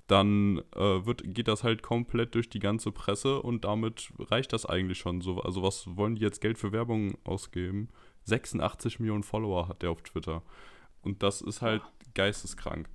[0.08, 4.66] dann äh, wird, geht das halt komplett durch die ganze Presse und damit reicht das
[4.66, 5.40] eigentlich schon so.
[5.40, 7.88] Also was wollen die jetzt Geld für Werbung ausgeben?
[8.26, 10.44] 86 Millionen Follower hat der auf Twitter.
[11.04, 11.82] Und das ist halt
[12.14, 12.90] geisteskrank.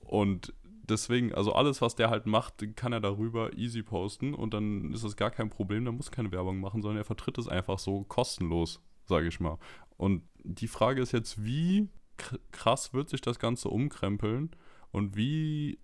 [0.00, 0.52] Und
[0.88, 5.04] deswegen, also alles, was der halt macht, kann er darüber easy posten und dann ist
[5.04, 8.04] das gar kein Problem, da muss keine Werbung machen, sondern er vertritt es einfach so
[8.04, 9.58] kostenlos, sage ich mal.
[9.96, 14.50] Und die Frage ist jetzt, wie kr- krass wird sich das Ganze umkrempeln
[14.90, 15.78] und wie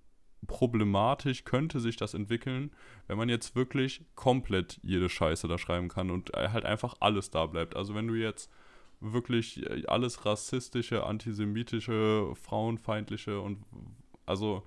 [0.47, 2.71] problematisch könnte sich das entwickeln,
[3.07, 7.31] wenn man jetzt wirklich komplett jede Scheiße da schreiben kann und äh, halt einfach alles
[7.31, 7.77] da bleibt.
[7.77, 8.51] Also wenn du jetzt
[9.13, 13.65] wirklich äh, alles rassistische, antisemitische, frauenfeindliche und
[14.27, 14.63] also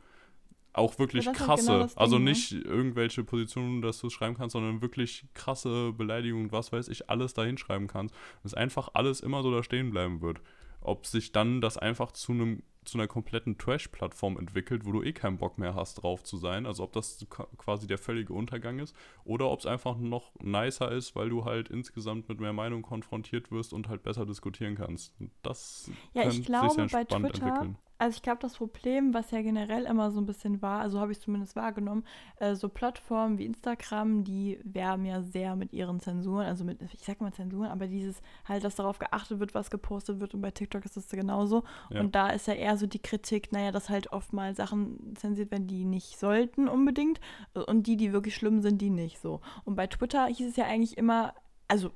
[0.74, 2.26] auch wirklich Ja, halt krasse, genau das Ding, also ne?
[2.26, 7.34] nicht irgendwelche Positionen, dass du schreiben kannst, sondern wirklich krasse Beleidigungen, was weiß ich, alles
[7.34, 8.14] da hinschreiben kannst.
[8.44, 10.40] Dass einfach alles immer so da stehen bleiben wird.
[10.82, 15.14] Ob sich dann das einfach zu einem zu einer kompletten Trash-Plattform entwickelt, wo du eh
[15.14, 16.66] keinen Bock mehr hast, drauf zu sein.
[16.66, 17.26] Also ob das
[17.58, 21.70] quasi der völlige Untergang ist oder ob es einfach noch nicer ist, weil du halt
[21.70, 25.14] insgesamt mit mehr Meinung konfrontiert wirst und halt besser diskutieren kannst.
[25.44, 27.78] Das Ja, ich glaube, sehr bei spannend Twitter, entwickeln.
[28.00, 31.12] Also ich glaube, das Problem, was ja generell immer so ein bisschen war, also habe
[31.12, 32.04] ich zumindest wahrgenommen,
[32.38, 37.04] äh, so Plattformen wie Instagram, die werben ja sehr mit ihren Zensuren, also mit, ich
[37.04, 40.52] sag mal Zensuren, aber dieses halt, dass darauf geachtet wird, was gepostet wird und bei
[40.52, 41.64] TikTok ist das genauso.
[41.90, 42.02] Ja.
[42.02, 45.52] Und da ist ja eher so die Kritik, naja, dass halt oft mal Sachen zensiert
[45.52, 47.20] werden, die nicht sollten unbedingt
[47.54, 49.42] und die, die wirklich schlimm sind, die nicht so.
[49.66, 51.34] Und bei Twitter hieß es ja eigentlich immer,
[51.68, 51.92] also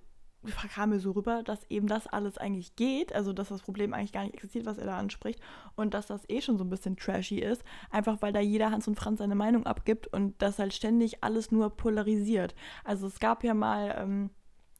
[0.73, 4.12] kam mir so rüber, dass eben das alles eigentlich geht, also dass das Problem eigentlich
[4.12, 5.39] gar nicht existiert, was er da anspricht
[5.75, 8.88] und dass das eh schon so ein bisschen trashy ist, einfach weil da jeder Hans
[8.88, 12.56] und Franz seine Meinung abgibt und das halt ständig alles nur polarisiert.
[12.84, 14.30] Also es gab ja mal, ähm,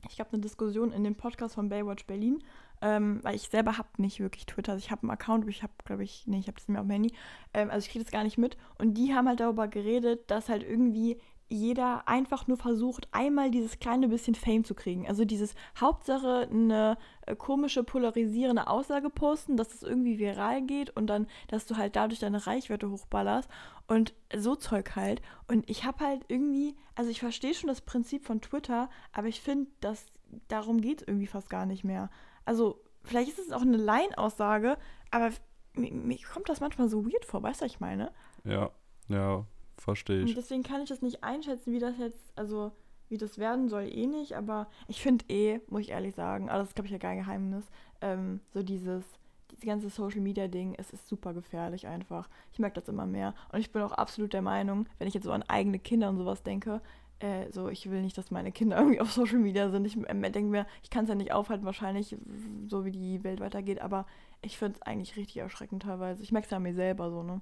[0.10, 2.44] ich glaube, eine Diskussion in dem Podcast von Baywatch Berlin,
[2.82, 4.74] ähm, weil ich selber habe nicht wirklich Twitter.
[4.74, 6.74] Also ich habe einen Account, aber ich habe, glaube ich, nee, ich habe das nicht
[6.74, 7.14] mehr auf dem Handy.
[7.54, 8.58] Ähm, also ich kriege das gar nicht mit.
[8.80, 11.18] Und die haben halt darüber geredet, dass halt irgendwie
[11.52, 15.06] jeder einfach nur versucht, einmal dieses kleine bisschen Fame zu kriegen.
[15.08, 21.08] Also dieses Hauptsache eine äh, komische, polarisierende Aussage posten, dass es irgendwie viral geht und
[21.08, 23.50] dann, dass du halt dadurch deine Reichweite hochballerst
[23.88, 25.22] und so Zeug halt.
[25.48, 29.42] Und ich habe halt irgendwie, also ich verstehe schon das Prinzip von Twitter, aber ich
[29.42, 30.06] finde, dass
[30.48, 32.10] darum geht es irgendwie fast gar nicht mehr.
[32.46, 34.78] Also vielleicht ist es auch eine Laienaussage,
[35.12, 35.32] aber
[35.74, 38.14] mir kommt das manchmal so weird vor, weißt du, was ich meine?
[38.46, 38.72] Ja,
[39.10, 39.46] ja,
[39.82, 40.30] verstehe ich.
[40.30, 42.72] Und deswegen kann ich das nicht einschätzen, wie das jetzt, also
[43.10, 44.34] wie das werden soll, eh nicht.
[44.34, 47.18] Aber ich finde eh, muss ich ehrlich sagen, aber das ist, glaube ich, ja kein
[47.18, 47.66] Geheimnis,
[48.02, 49.04] ähm, so dieses,
[49.52, 52.30] dieses ganze Social Media Ding, es ist super gefährlich einfach.
[52.54, 53.34] Ich merke das immer mehr.
[53.52, 56.18] Und ich bin auch absolut der Meinung, wenn ich jetzt so an eigene Kinder und
[56.18, 56.82] sowas denke,
[57.20, 59.86] äh, so, ich will nicht, dass meine Kinder irgendwie auf Social Media sind.
[59.86, 62.16] Ich äh, denke mir, ich kann es ja nicht aufhalten, wahrscheinlich,
[62.68, 64.06] so wie die Welt weitergeht, aber
[64.42, 66.24] ich finde es eigentlich richtig erschreckend teilweise.
[66.24, 67.42] Ich merke es ja an mir selber so, ne?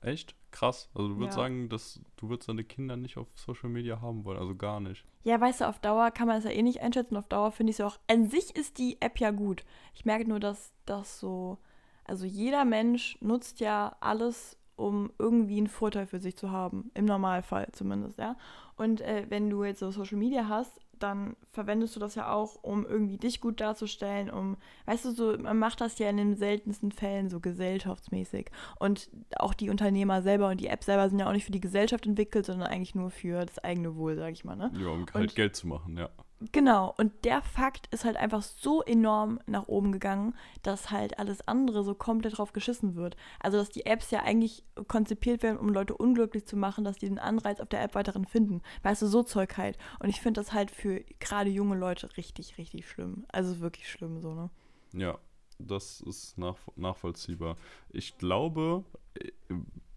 [0.00, 0.34] Echt?
[0.50, 0.88] Krass.
[0.94, 1.42] Also du würdest Ja.
[1.44, 5.04] sagen, dass du würdest deine Kinder nicht auf Social Media haben wollen, also gar nicht.
[5.24, 7.16] Ja, weißt du, auf Dauer kann man es ja eh nicht einschätzen.
[7.16, 7.98] Auf Dauer finde ich es ja auch.
[8.08, 9.64] An sich ist die App ja gut.
[9.94, 11.58] Ich merke nur, dass das so.
[12.04, 16.90] Also jeder Mensch nutzt ja alles, um irgendwie einen Vorteil für sich zu haben.
[16.94, 18.36] Im Normalfall zumindest, ja.
[18.76, 22.62] Und äh, wenn du jetzt so Social Media hast, dann verwendest du das ja auch,
[22.62, 24.56] um irgendwie dich gut darzustellen, um,
[24.86, 28.50] weißt du, so, man macht das ja in den seltensten Fällen so gesellschaftsmäßig.
[28.78, 31.60] Und auch die Unternehmer selber und die App selber sind ja auch nicht für die
[31.60, 34.70] Gesellschaft entwickelt, sondern eigentlich nur für das eigene Wohl, sag ich mal, ne?
[34.78, 36.08] Ja, um halt Und- Geld zu machen, ja.
[36.52, 41.46] Genau, und der Fakt ist halt einfach so enorm nach oben gegangen, dass halt alles
[41.48, 43.16] andere so komplett drauf geschissen wird.
[43.40, 47.08] Also, dass die Apps ja eigentlich konzipiert werden, um Leute unglücklich zu machen, dass die
[47.08, 48.62] den Anreiz auf der App weiterhin finden.
[48.84, 49.78] Weißt du, so Zeug halt.
[49.98, 53.26] Und ich finde das halt für gerade junge Leute richtig, richtig schlimm.
[53.32, 54.50] Also wirklich schlimm, so, ne?
[54.92, 55.18] Ja,
[55.58, 57.56] das ist nach, nachvollziehbar.
[57.90, 59.32] Ich glaube, äh,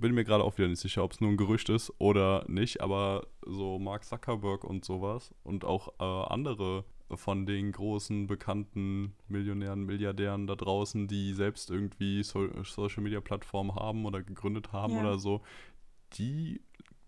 [0.02, 2.82] bin mir gerade auch wieder nicht sicher, ob es nur ein Gerücht ist oder nicht,
[2.82, 6.84] aber so Mark Zuckerberg und sowas und auch äh, andere
[7.14, 13.76] von den großen, bekannten Millionären, Milliardären da draußen, die selbst irgendwie so Social Media Plattformen
[13.76, 15.02] haben oder gegründet haben Ja.
[15.02, 15.42] oder so,
[16.14, 16.62] die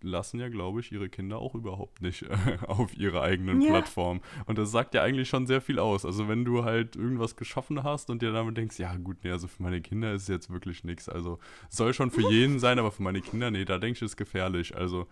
[0.06, 2.24] lassen ja, glaube ich, ihre Kinder auch überhaupt nicht
[2.68, 3.70] auf ihre eigenen Ja.
[3.70, 4.20] Plattformen.
[4.46, 6.04] Und das sagt ja eigentlich schon sehr viel aus.
[6.04, 9.48] Also wenn du halt irgendwas geschaffen hast und dir damit denkst, ja gut, nee, also
[9.48, 11.08] für meine Kinder ist es jetzt wirklich nichts.
[11.08, 11.38] Also
[11.68, 14.76] soll schon für jeden sein, aber für meine Kinder, nee, da denke ich, ist gefährlich.
[14.76, 15.06] Also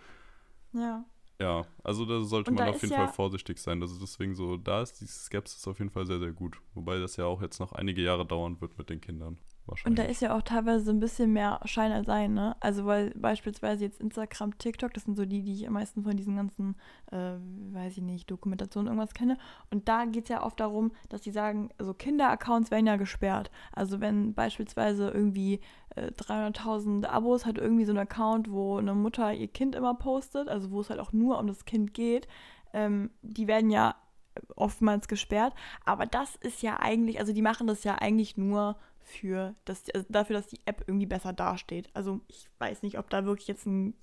[0.73, 1.05] Ja.
[1.41, 3.83] ja, also da sollte Und man da auf jeden ja- Fall vorsichtig sein.
[3.83, 6.59] Ist deswegen so, da ist die Skepsis auf jeden Fall sehr, sehr gut.
[6.75, 9.39] Wobei das ja auch jetzt noch einige Jahre dauern wird mit den Kindern.
[9.67, 9.87] Wahrscheinlich.
[9.87, 12.57] Und da ist ja auch teilweise so ein bisschen mehr Schein als Sein, ne?
[12.61, 16.17] Also weil beispielsweise jetzt Instagram, TikTok, das sind so die, die ich am meisten von
[16.17, 16.75] diesen ganzen,
[17.13, 17.35] äh,
[17.73, 19.39] weiß ich nicht, Dokumentationen irgendwas kenne.
[19.71, 23.51] Und da geht es ja oft darum, dass die sagen, also Kinderaccounts werden ja gesperrt.
[23.73, 25.61] Also wenn beispielsweise irgendwie
[25.95, 30.49] äh, 300.000 Abos hat irgendwie so ein Account, wo eine Mutter ihr Kind immer postet,
[30.49, 32.27] also wo es halt auch nur um das Kind geht,
[32.73, 33.95] ähm, die werden ja
[34.57, 35.55] oftmals gesperrt.
[35.85, 40.07] Aber das ist ja eigentlich, also die machen das ja eigentlich nur für das, also
[40.09, 41.89] dafür, dass die App irgendwie besser dasteht.
[41.95, 43.95] Also ich weiß nicht, ob da wirklich jetzt ein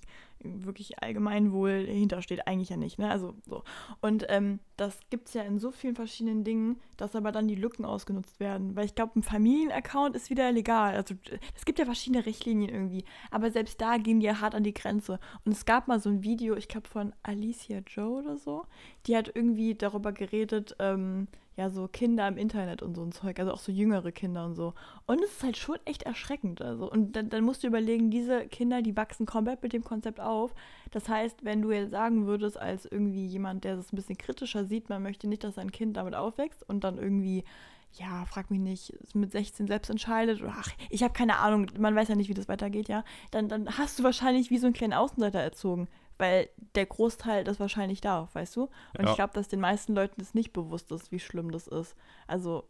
[0.42, 2.46] wirklich Allgemeinwohl hintersteht.
[2.46, 3.10] Eigentlich ja nicht, ne?
[3.10, 3.62] Also so.
[4.00, 7.54] Und ähm, das gibt es ja in so vielen verschiedenen Dingen, dass aber dann die
[7.54, 8.74] Lücken ausgenutzt werden.
[8.76, 10.96] Weil ich glaube, ein Familienaccount ist wieder legal.
[10.96, 11.14] Also
[11.54, 13.04] es gibt ja verschiedene Richtlinien irgendwie.
[13.30, 15.20] Aber selbst da gehen die ja hart an die Grenze.
[15.44, 18.64] Und es gab mal so ein Video, ich glaube von Alicia Joe oder so,
[19.06, 21.28] die hat irgendwie darüber geredet, ähm,
[21.60, 24.54] ja, so Kinder im Internet und so ein Zeug, also auch so jüngere Kinder und
[24.54, 24.72] so.
[25.06, 26.62] Und es ist halt schon echt erschreckend.
[26.62, 26.90] Also.
[26.90, 30.54] Und dann, dann musst du überlegen, diese Kinder, die wachsen komplett mit dem Konzept auf.
[30.90, 34.64] Das heißt, wenn du jetzt sagen würdest, als irgendwie jemand, der das ein bisschen kritischer
[34.70, 37.44] sieht, man möchte nicht, dass sein Kind damit aufwächst und dann irgendwie,
[37.92, 41.94] ja, frag mich nicht, mit 16 selbst entscheidet oder ach, ich habe keine Ahnung, man
[41.94, 44.74] weiß ja nicht, wie das weitergeht, ja, dann, dann hast du wahrscheinlich wie so einen
[44.74, 45.88] kleinen Außenseiter erzogen.
[46.16, 48.64] Weil der Großteil das wahrscheinlich darf, weißt du?
[48.98, 49.10] Und Ja.
[49.10, 51.96] ich glaube, dass den meisten Leuten das nicht bewusst ist, wie schlimm das ist.
[52.26, 52.68] Also,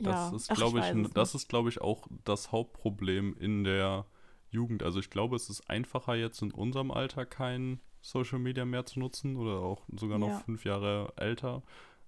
[0.00, 0.10] ja.
[0.10, 4.06] Das ist, ach, glaube ich, es das ist, glaube ich, auch das Hauptproblem in der
[4.50, 4.82] Jugend.
[4.82, 8.98] Also ich glaube, es ist einfacher jetzt in unserem Alter kein Social Media mehr zu
[8.98, 10.38] nutzen oder auch sogar noch Ja.
[10.40, 11.62] fünf Jahre älter,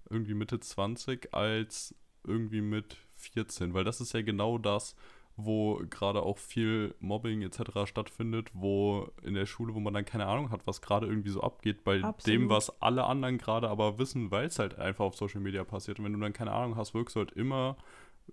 [0.09, 3.73] irgendwie Mitte 20, als irgendwie mit 14.
[3.73, 4.95] Weil das ist ja genau das,
[5.35, 7.85] wo gerade auch viel Mobbing etc.
[7.85, 11.41] stattfindet, wo in der Schule, wo man dann keine Ahnung hat, was gerade irgendwie so
[11.41, 12.49] abgeht, bei dem, Absolut.
[12.49, 15.97] was alle anderen gerade aber wissen, weil es halt einfach auf Social Media passiert.
[15.99, 17.77] Und wenn du dann keine Ahnung hast, wirkst du halt immer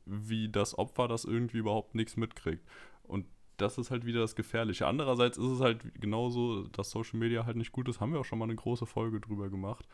[0.05, 2.65] wie das Opfer, das irgendwie überhaupt nichts mitkriegt.
[3.61, 4.87] Das ist halt wieder das Gefährliche.
[4.87, 8.01] Andererseits ist es halt genauso, dass Social Media halt nicht gut ist.
[8.01, 9.87] Haben wir auch schon mal eine große Folge drüber gemacht.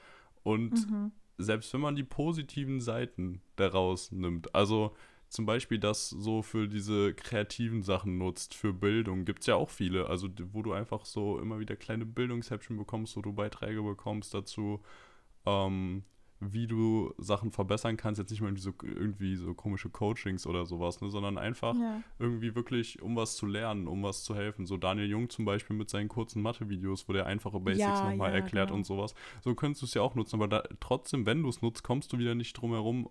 [0.42, 1.12] Und Mhm.
[1.38, 4.94] selbst wenn man die positiven Seiten daraus nimmt, also
[5.28, 9.70] zum Beispiel das so für diese kreativen Sachen nutzt, für Bildung, gibt es ja auch
[9.70, 14.32] viele, also wo du einfach so immer wieder kleine Bildungshäppchen bekommst, wo du Beiträge bekommst
[14.34, 14.80] dazu,
[15.44, 16.04] ähm,
[16.40, 20.66] wie du Sachen verbessern kannst, jetzt nicht mal irgendwie so, irgendwie so komische Coachings oder
[20.66, 22.02] sowas, ne, sondern einfach Ja.
[22.18, 24.66] irgendwie wirklich, um was zu lernen, um was zu helfen.
[24.66, 28.30] So Daniel Jung zum Beispiel mit seinen kurzen Mathe-Videos, wo der einfache Basics Ja, nochmal
[28.30, 28.78] ja, erklärt genau.
[28.78, 29.14] und sowas.
[29.42, 32.12] So könntest du es ja auch nutzen, aber da, trotzdem, wenn du es nutzt, kommst
[32.12, 33.08] du wieder nicht drum herum,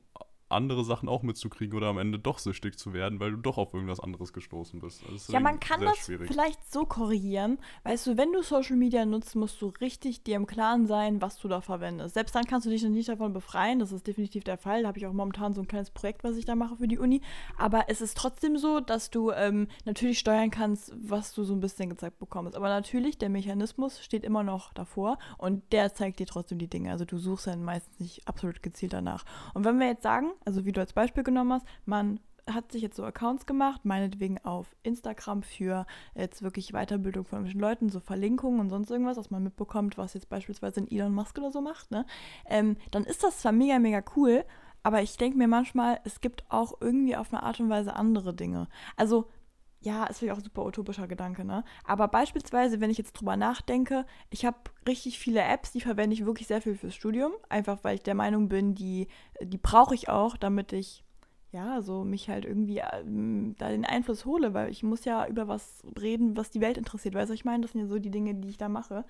[0.49, 3.73] andere Sachen auch mitzukriegen oder am Ende doch süchtig zu werden, weil du doch auf
[3.73, 5.01] irgendwas anderes gestoßen bist.
[5.13, 6.27] Ist Ja, man kann das schwierig.
[6.27, 7.58] vielleicht so korrigieren.
[7.84, 11.38] Weißt du, wenn du Social Media nutzt, musst du richtig dir im Klaren sein, was
[11.38, 12.13] du da verwendest.
[12.13, 13.79] Selbst dann kannst du dich noch nicht davon befreien.
[13.79, 14.84] Das ist definitiv der Fall.
[14.84, 16.99] Da habe ich auch momentan so ein kleines Projekt, was ich da mache für die
[16.99, 17.21] Uni.
[17.58, 21.60] Aber es ist trotzdem so, dass du ähm, natürlich steuern kannst, was du so ein
[21.60, 22.55] bisschen gezeigt bekommst.
[22.55, 26.91] Aber natürlich, der Mechanismus steht immer noch davor und der zeigt dir trotzdem die Dinge.
[26.91, 29.25] Also du suchst dann meistens nicht absolut gezielt danach.
[29.55, 32.82] Und wenn wir jetzt sagen, also wie du als Beispiel genommen hast, man hat sich
[32.82, 38.00] jetzt so Accounts gemacht, meinetwegen auf Instagram für jetzt wirklich Weiterbildung von irgendwelchen Leuten, so
[38.00, 41.62] Verlinkungen und sonst irgendwas, dass man mitbekommt, was jetzt beispielsweise ein Elon Musk oder so
[41.62, 42.06] macht, ne?
[42.45, 44.45] Ähm, dann ist das zwar mega, mega cool,
[44.84, 48.36] aber ich denke mir manchmal, es gibt auch irgendwie auf eine Art und Weise andere
[48.36, 48.67] Dinge.
[48.95, 49.28] Also,
[49.86, 51.63] ja, ist vielleicht auch ein super utopischer Gedanke, ne?
[51.84, 56.26] Aber beispielsweise, wenn ich jetzt drüber nachdenke, ich habe richtig viele Apps, die verwende ich
[56.26, 59.08] wirklich sehr viel fürs Studium, einfach weil ich der Meinung bin, die,
[59.41, 61.04] die brauche ich auch, damit ich
[61.52, 65.48] ja, so mich halt irgendwie ähm, da den Einfluss hole, weil ich muss ja über
[65.48, 67.15] was reden, was die Welt interessiert.
[67.15, 69.06] Weißt du, ich meine, das sind ja so die Dinge, die ich da mache.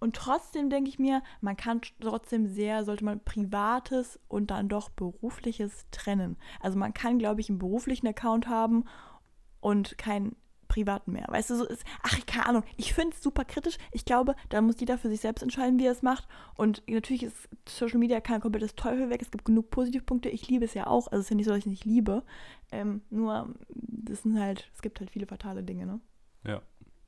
[0.00, 4.90] Und trotzdem denke ich mir, man kann trotzdem sehr, sollte man privates und dann doch
[4.90, 6.36] berufliches trennen.
[6.60, 8.84] Also man kann, glaube ich, einen beruflichen Account haben
[9.64, 10.36] und keinen
[10.68, 11.26] privaten mehr.
[11.28, 13.76] Weißt du, so ist, ach, keine Ahnung, ich finde es super kritisch.
[13.92, 16.26] Ich glaube, da muss jeder für sich selbst entscheiden, wie er es macht.
[16.56, 19.22] Und natürlich ist Social Media kein komplettes Teufel weg.
[19.22, 20.28] Es gibt genug Positivpunkte.
[20.30, 21.06] Ich liebe es ja auch.
[21.08, 22.24] Also es ist ja nicht so, dass ich es nicht liebe.
[22.72, 26.00] Ähm, nur, das sind halt, es gibt halt viele fatale Dinge, ne?
[26.44, 26.60] Ja,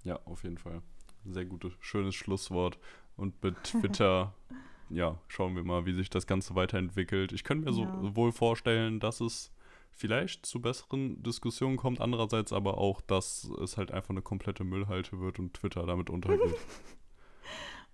[0.04, 0.80] ja, auf jeden Fall.
[1.24, 2.78] Sehr gutes, schönes Schlusswort.
[3.16, 4.32] Und mit Twitter,
[4.90, 7.32] ja, schauen wir mal, wie sich das Ganze weiterentwickelt.
[7.32, 8.14] Ich könnte mir so Ja.
[8.16, 9.50] wohl vorstellen, dass es
[9.96, 15.18] vielleicht zu besseren Diskussionen kommt, andererseits aber auch, dass es halt einfach eine komplette Müllhalde
[15.20, 16.54] wird und Twitter damit untergeht.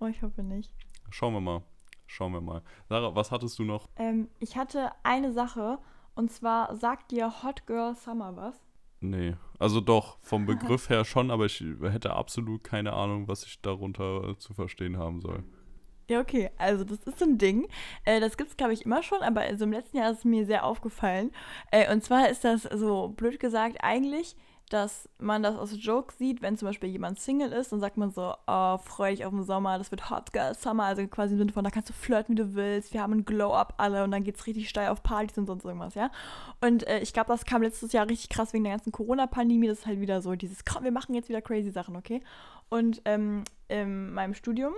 [0.00, 0.74] Oh, ich hoffe nicht.
[1.10, 1.62] Schauen wir mal.
[2.08, 2.62] Schauen wir mal.
[2.88, 3.88] Sarah, was hattest du noch?
[3.94, 5.78] Ähm, ich hatte eine Sache
[6.16, 8.60] und zwar sagt dir Hot Girl Summer was?
[8.98, 9.36] Nee.
[9.60, 14.36] Also doch, vom Begriff her schon, aber ich hätte absolut keine Ahnung, was ich darunter
[14.38, 15.44] zu verstehen haben soll.
[16.08, 16.50] Ja, okay.
[16.58, 17.68] Also, das ist so ein Ding.
[18.04, 20.24] Äh, das gibt es, glaube ich, immer schon, aber also im letzten Jahr ist es
[20.24, 21.30] mir sehr aufgefallen.
[21.70, 24.36] Äh, und zwar ist das so blöd gesagt eigentlich,
[24.72, 28.10] dass man das aus Jokes sieht, wenn zum Beispiel jemand Single ist, dann sagt man
[28.10, 31.38] so, oh, freu dich auf den Sommer, das wird Hot Girl Summer, also quasi im
[31.38, 34.10] Sinne von, da kannst du flirten, wie du willst, wir haben ein Glow-Up alle und
[34.12, 36.10] dann geht's richtig steil auf Partys und sonst irgendwas, ja.
[36.62, 39.80] Und äh, ich glaube, das kam letztes Jahr richtig krass wegen der ganzen Corona-Pandemie, das
[39.80, 42.22] ist halt wieder so dieses, komm, wir machen jetzt wieder crazy Sachen, okay?
[42.70, 44.72] Und ähm, in meinem Studium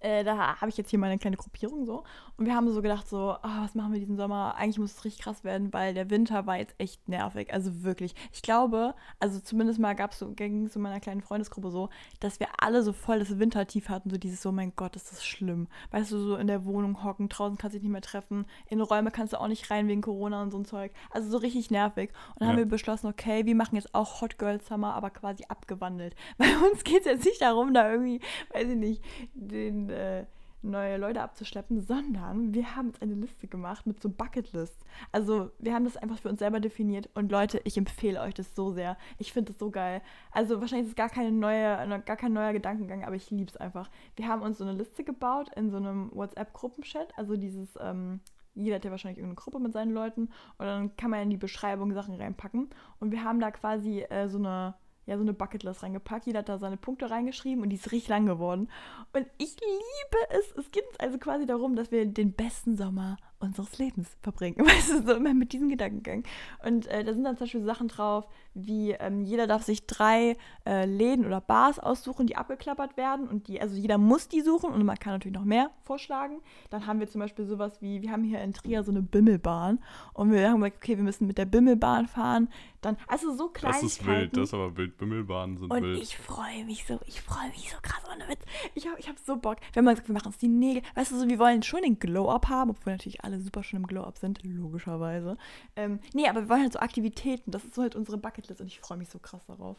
[0.00, 2.04] äh, da habe ich jetzt hier meine kleine Gruppierung so.
[2.36, 4.54] Und wir haben so gedacht, so, ah, was machen wir diesen Sommer?
[4.56, 7.52] Eigentlich muss es richtig krass werden, weil der Winter war jetzt echt nervig.
[7.52, 8.14] Also wirklich.
[8.32, 11.88] Ich glaube, also zumindest mal gab es so, ging es in meiner kleinen Freundesgruppe so,
[12.20, 14.10] dass wir alle so voll das Wintertief hatten.
[14.10, 15.68] So dieses, so, mein Gott, ist das schlimm.
[15.92, 18.80] Weißt du, so in der Wohnung hocken, draußen kannst du dich nicht mehr treffen, in
[18.80, 20.92] Räume kannst du auch nicht rein wegen Corona und so ein Zeug.
[21.10, 22.10] Also so richtig nervig.
[22.34, 22.64] Und dann haben Ja.
[22.64, 26.14] wir beschlossen, okay, wir machen jetzt auch Hot Girl Summer, aber quasi abgewandelt.
[26.38, 28.20] Bei uns geht es jetzt nicht darum, da irgendwie,
[28.52, 29.02] weiß ich nicht,
[29.34, 30.26] den, äh,
[30.66, 34.84] neue Leute abzuschleppen, sondern wir haben jetzt eine Liste gemacht mit so Bucketlists.
[35.12, 38.54] Also wir haben das einfach für uns selber definiert und Leute, ich empfehle euch das
[38.54, 38.96] so sehr.
[39.18, 40.02] Ich finde das so geil.
[40.32, 43.56] Also wahrscheinlich ist es gar keine neue, gar kein neuer Gedankengang, aber ich liebe es
[43.56, 43.90] einfach.
[44.16, 48.20] Wir haben uns so eine Liste gebaut in so einem WhatsApp-Gruppenchat, also dieses, ähm,
[48.54, 51.36] jeder hat ja wahrscheinlich irgendeine Gruppe mit seinen Leuten und dann kann man in die
[51.36, 54.74] Beschreibung Sachen reinpacken und wir haben da quasi äh, so eine
[55.06, 56.26] ja, so eine Bucketlist reingepackt.
[56.26, 58.68] Jeder hat da seine Punkte reingeschrieben und die ist richtig lang geworden.
[59.12, 60.52] Und ich liebe es.
[60.56, 64.56] Es geht also quasi darum, dass wir den besten Sommer unseres Lebens verbringen.
[64.66, 66.24] Weißt du, so immer mit diesem Gedankengang.
[66.64, 70.36] Und äh, da sind dann zum Beispiel Sachen drauf, wie ähm, jeder darf sich drei
[70.66, 73.28] äh, Läden oder Bars aussuchen, die abgeklappert werden.
[73.28, 76.40] Und die, also jeder muss die suchen und man kann natürlich noch mehr vorschlagen.
[76.70, 79.78] Dann haben wir zum Beispiel sowas wie, wir haben hier in Trier so eine Bimmelbahn.
[80.14, 82.48] Und wir haben gesagt, okay, wir müssen mit der Bimmelbahn fahren.
[82.86, 83.86] Dann, also so Das Kleinigkeiten.
[83.86, 84.96] ist wild, das ist aber wild.
[84.96, 86.00] Bimmelbahnen sind Und wild.
[86.02, 88.40] ich freue mich so, ich freue mich so krass ohne Witz.
[88.74, 89.56] Ich habe ich hab so Bock.
[89.72, 90.82] Wir haben mal gesagt, wir machen uns die Nägel.
[90.94, 93.86] Weißt du, so, wir wollen schon den Glow-Up haben, obwohl natürlich alle super schon im
[93.88, 95.36] Glow-Up sind, logischerweise.
[95.74, 97.50] Ähm, nee, aber wir wollen halt so Aktivitäten.
[97.50, 99.76] Das ist so halt unsere Bucketlist und ich freue mich so krass darauf.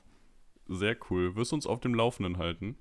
[0.67, 1.35] Sehr cool.
[1.37, 2.77] Wirst du uns auf dem Laufenden halten?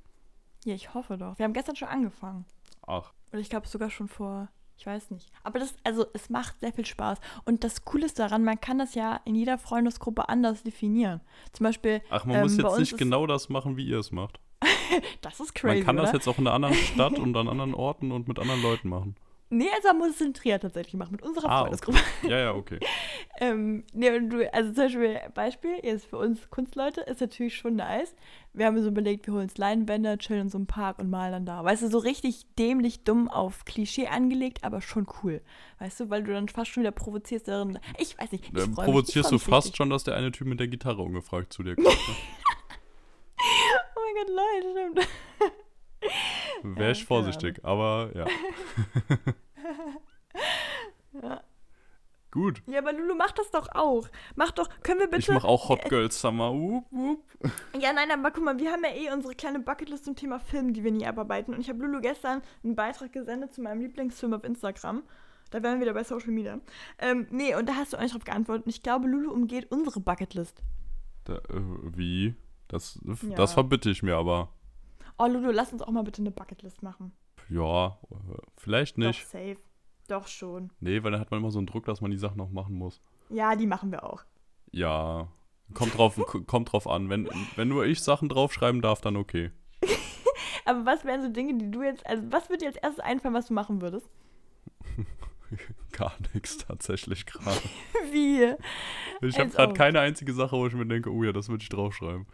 [0.65, 1.39] Ja, ich hoffe doch.
[1.39, 2.45] Wir haben gestern schon angefangen.
[2.85, 4.49] Ach, Und ich glaube sogar schon vor
[4.79, 5.31] Ich weiß nicht.
[5.43, 7.19] Aber das, also es macht sehr viel Spaß.
[7.45, 11.21] Und das Coole ist daran, man kann das ja in jeder Freundesgruppe anders definieren.
[11.53, 12.03] Zum Beispiel.
[12.11, 14.41] Ach, man ähm, muss jetzt nicht genau das machen, wie ihr es macht.
[15.21, 15.79] Das ist crazy.
[15.79, 16.19] Man kann das oder?
[16.19, 19.17] jetzt auch in einer anderen Stadt und an anderen Orten und mit anderen Leuten machen.
[19.49, 21.99] Nee, also man muss es zentriert tatsächlich machen, mit unserer Ah, Freundesgruppe.
[22.23, 22.81] Ja, ja, okay.
[23.39, 27.77] Ähm, nee, und du, also zum Beispiel, Beispiel, jetzt für uns Kunstleute, ist natürlich schon
[27.77, 28.15] nice.
[28.55, 31.33] Wir haben so überlegt, wir holen uns Leinwände, chillen in so einem Park und malen
[31.33, 31.63] dann da.
[31.63, 35.43] Weißt du, so richtig dämlich dumm auf Klischee angelegt, aber schon cool.
[35.81, 37.79] Weißt du, weil du dann fast schon wieder provozierst darin.
[37.99, 38.47] Ich weiß nicht.
[38.47, 39.77] Ich mich, ich provozierst freu du mich fast richtig.
[39.77, 41.87] schon, dass der eine Typ mit der Gitarre ungefragt zu dir kommt.
[41.89, 41.95] Ne?
[43.39, 44.71] Oh mein Gott, Leute,
[45.03, 45.09] stimmt.
[46.63, 48.27] Wäre ich vorsichtig, aber ja.
[51.23, 51.41] Ja.
[52.31, 52.63] Gut.
[52.67, 54.09] Ja, aber Lulu, mach das doch auch.
[54.35, 55.21] Mach doch, können wir bitte.
[55.21, 56.53] Ich mache auch Hot Girl Summer.
[56.53, 57.25] Wup, wup.
[57.81, 60.75] Ja, nein, aber guck mal, wir haben ja eh unsere kleine Bucketlist zum Thema Film,
[60.75, 61.55] die wir nie abarbeiten.
[61.55, 65.03] Und ich habe Lulu gestern einen Beitrag gesendet zu meinem Lieblingsfilm auf Instagram.
[65.51, 66.61] Da wären wir wieder bei Social Media.
[66.99, 68.67] Ähm, nee, und da hast du auch nicht drauf geantwortet.
[68.67, 70.61] Und ich glaube, Lulu umgeht unsere Bucketlist.
[71.25, 71.41] Da, äh,
[71.95, 72.35] wie?
[72.69, 73.37] Das, Ja.
[73.37, 74.51] das verbitte ich mir aber.
[75.19, 77.13] Oh, Lulu, lass uns auch mal bitte eine Bucketlist machen.
[77.49, 77.99] Ja,
[78.57, 79.23] vielleicht nicht.
[79.23, 79.57] Doch, safe.
[80.09, 80.71] Doch schon.
[80.81, 82.75] Nee, weil dann hat man immer so einen Druck, dass man die Sachen noch machen
[82.75, 83.01] muss.
[83.29, 84.25] Ja, die machen wir auch.
[84.71, 85.29] Ja.
[85.75, 87.09] Kommt drauf, kommt drauf an.
[87.09, 89.51] Wenn, wenn nur ich Sachen draufschreiben darf, dann okay.
[90.65, 93.35] Aber was wären so Dinge, die du jetzt, also was würde dir als erstes einfallen,
[93.35, 94.09] was du machen würdest?
[95.93, 97.61] Gar nichts tatsächlich gerade.
[98.11, 98.55] Wie?
[99.27, 101.69] Ich habe gerade keine einzige Sache, wo ich mir denke, oh ja, das würde ich
[101.69, 102.27] draufschreiben.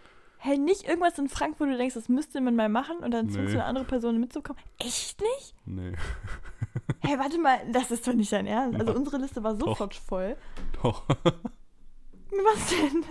[0.45, 3.31] Hey, nicht irgendwas in Frankfurt, wo du denkst, das müsste man mal machen und dann
[3.31, 3.59] zwingst Nee.
[3.59, 4.61] du eine andere Person mitzukommen.
[4.79, 5.55] Echt nicht?
[5.67, 5.93] Nee,
[7.01, 8.79] Hey, warte mal, das ist doch nicht dein Ernst.
[8.81, 8.99] Also Ja.
[8.99, 10.37] unsere Liste war sofort voll.
[10.83, 11.07] doch.
[11.09, 13.05] Was denn?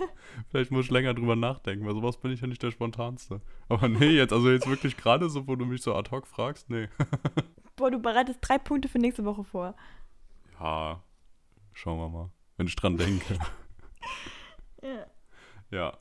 [0.50, 3.40] Vielleicht muss ich länger drüber nachdenken, weil sowas bin ich ja nicht der Spontanste.
[3.68, 6.68] Aber nee, jetzt, also jetzt wirklich gerade so, wo du mich so ad hoc fragst,
[6.70, 6.88] nee.
[7.76, 9.74] Boah, du bereitest drei Punkte für nächste Woche vor.
[10.60, 11.02] Ja,
[11.72, 13.38] schauen wir mal, wenn ich dran denke.
[14.82, 15.06] Ja.
[15.70, 15.98] Ja,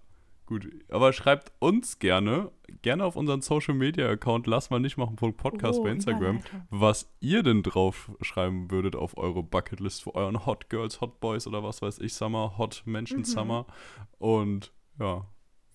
[0.51, 0.69] gut.
[0.89, 5.79] Aber schreibt uns gerne, gerne auf unseren Social Media Account, lass mal nicht machen, Podcast
[5.79, 10.69] Oh, bei Instagram, was ihr denn drauf schreiben würdet auf eure Bucketlist für euren Hot
[10.69, 13.25] Girls, Hot Boys oder was weiß ich, Summer, Hot Menschen Mhm.
[13.25, 13.65] Summer.
[14.17, 15.25] Und ja,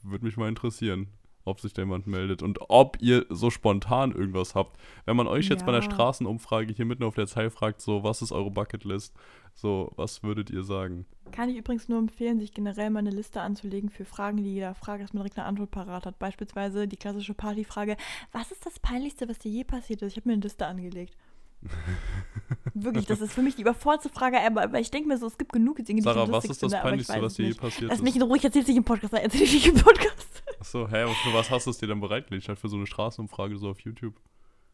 [0.02, 1.08] würde mich mal interessieren,
[1.44, 4.78] ob sich da jemand meldet und ob ihr so spontan irgendwas habt.
[5.04, 5.90] Wenn man euch jetzt bei der Ja.
[5.90, 9.14] Straßenumfrage hier mitten auf der Zeile fragt, so, was ist eure Bucketlist?
[9.58, 11.06] So, was würdet ihr sagen?
[11.32, 14.74] Kann ich übrigens nur empfehlen, sich generell mal eine Liste anzulegen für Fragen, die jeder
[14.74, 16.18] fragt, dass man direkt eine Antwort parat hat.
[16.18, 17.96] Beispielsweise die klassische Partyfrage:
[18.32, 20.12] Was ist das Peinlichste, was dir je passiert ist?
[20.12, 21.16] Ich habe mir eine Liste angelegt.
[22.74, 25.38] Wirklich, das ist für mich die überforderte Frage, aber, aber ich denke mir so, es
[25.38, 27.88] gibt genug Dinge, die Sarah, ich was ist das finde, Peinlichste, was dir je passiert
[27.88, 28.04] Lass ist?
[28.04, 30.42] mich in Ruhe, ich erzähl's nicht im Podcast, erzähl ich nicht im Podcast.
[30.60, 32.46] Achso, hä, und für was hast du es dir dann bereitgelegt?
[32.46, 34.14] Halt für so eine Straßenumfrage so auf YouTube?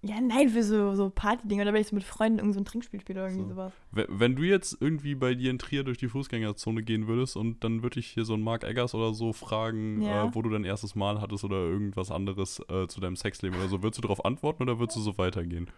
[0.05, 1.63] Ja, nein, für so, so Party-Dinge.
[1.63, 3.51] Oder wenn ich so mit Freunden irgend so ein Trinkspiel spiele oder irgendwie So.
[3.55, 3.73] sowas.
[3.93, 7.85] Wenn, du jetzt irgendwie bei dir in Trier durch die Fußgängerzone gehen würdest und dann
[7.85, 10.25] würde ich hier so einen Mark Eggers oder so fragen, Ja.
[10.25, 13.69] äh, wo du dein erstes Mal hattest oder irgendwas anderes äh, zu deinem Sexleben oder
[13.69, 15.69] so, würdest du darauf antworten oder würdest du so weitergehen?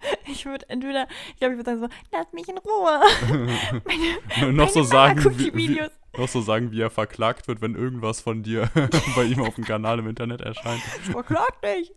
[0.26, 4.52] Ich würde entweder, ich glaube, ich würde sagen so, lass mich in Ruhe.
[4.52, 5.80] noch, so Meine sagen, wie, wie,
[6.16, 8.70] noch so sagen, wie er verklagt wird, wenn irgendwas von dir
[9.16, 10.80] bei ihm auf dem Kanal im Internet erscheint.
[11.10, 11.92] Verklagt dich.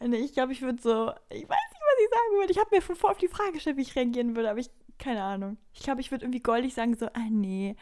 [0.00, 2.52] Ja, nee, ich glaube, ich würde so, ich weiß nicht, was ich sagen würde.
[2.52, 4.70] Ich habe mir von vor auf die Frage gestellt, wie ich reagieren würde, aber ich,
[4.98, 5.56] keine Ahnung.
[5.72, 7.76] Ich glaube, ich würde irgendwie goldig sagen so, ah nee,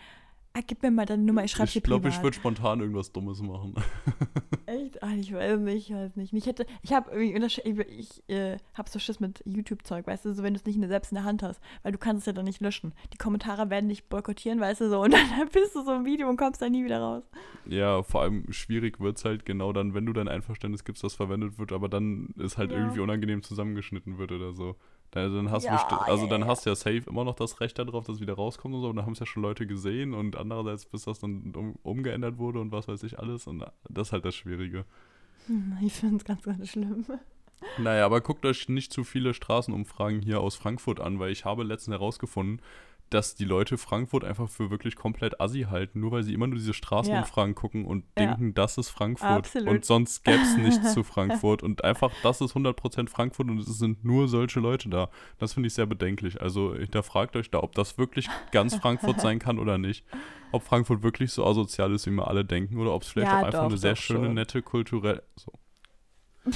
[0.55, 2.17] ah, gib mir mal deine Nummer, ich schreibe Ich dir glaube, privat.
[2.19, 3.75] ich würde spontan irgendwas Dummes machen.
[4.67, 5.03] Echt?
[5.03, 6.33] Ah, ich weiß nicht, ich weiß nicht.
[6.33, 7.89] Ich hätte, ich habe irgendwie, ich,
[8.29, 10.83] ich äh, habe so Schiss mit YouTube-Zeug, weißt du, so wenn du es nicht in
[10.83, 12.93] der- selbst in der Hand hast, weil du kannst es ja dann nicht löschen.
[13.13, 16.29] Die Kommentare werden dich boykottieren, weißt du, so, und dann bist du so im Video
[16.29, 17.23] und kommst da nie wieder raus.
[17.67, 21.15] Ja, vor allem schwierig wird es halt genau dann, wenn du dein Einverständnis gibst, das
[21.15, 22.79] verwendet wird, aber dann ist halt Ja.
[22.79, 24.77] irgendwie unangenehm zusammengeschnitten wird oder so.
[25.13, 27.61] Da, dann hast Ja, du besti- also dann hast du ja safe immer noch das
[27.61, 29.67] Recht darauf, dass es wieder rauskommt und so, und da haben es ja schon Leute
[29.67, 33.65] gesehen und andererseits, bis das dann um, umgeändert wurde und was weiß ich alles und
[33.89, 34.85] das ist halt das Schwierige.
[35.47, 37.05] Hm, Ich finde es ganz, ganz schlimm.
[37.77, 41.63] Naja, aber guckt euch nicht zu viele Straßenumfragen hier aus Frankfurt an, weil ich habe
[41.65, 42.61] letztens herausgefunden,
[43.11, 46.57] dass die Leute Frankfurt einfach für wirklich komplett assi halten, nur weil sie immer nur
[46.57, 48.27] diese Straßenumfragen gucken und Ja.
[48.27, 49.29] denken, das ist Frankfurt.
[49.29, 49.69] Absolut.
[49.69, 51.63] Und sonst gäbe es nichts zu Frankfurt.
[51.63, 55.11] Und einfach, das ist 100% Frankfurt und es sind nur solche Leute da.
[55.39, 56.41] Das finde ich sehr bedenklich.
[56.41, 60.05] Also hinterfragt euch da, ob das wirklich ganz Frankfurt sein kann oder nicht.
[60.53, 63.41] Ob Frankfurt wirklich so asozial ist, wie wir alle denken, oder ob es vielleicht Ja,
[63.41, 64.35] auch einfach doch, eine sehr schöne, schon.
[64.35, 65.23] nette, kulturelle...
[65.37, 65.53] So.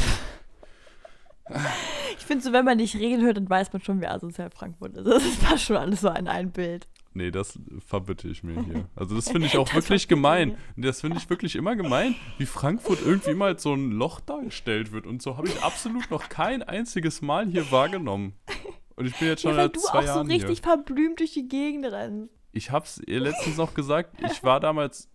[2.18, 4.96] Ich finde so, wenn man nicht reden hört, dann weiß man schon, wie asozial Frankfurt
[4.96, 5.06] ist.
[5.06, 6.86] Das passt schon alles so in ein Bild.
[7.12, 8.88] Nee, das verbitte ich mir hier.
[8.96, 10.56] Also das finde ich auch wirklich gemein.
[10.76, 15.06] Das finde ich wirklich immer gemein, wie Frankfurt irgendwie mal so ein Loch dargestellt wird.
[15.06, 18.34] Und so habe ich absolut noch kein einziges Mal hier wahrgenommen.
[18.96, 20.62] Und ich bin jetzt schon Ja, weil seit du zwei auch so richtig hier.
[20.68, 22.32] verblümt durch die Gegend rennst.
[22.52, 25.10] Ich hab's ihr letztens noch gesagt, ich war damals,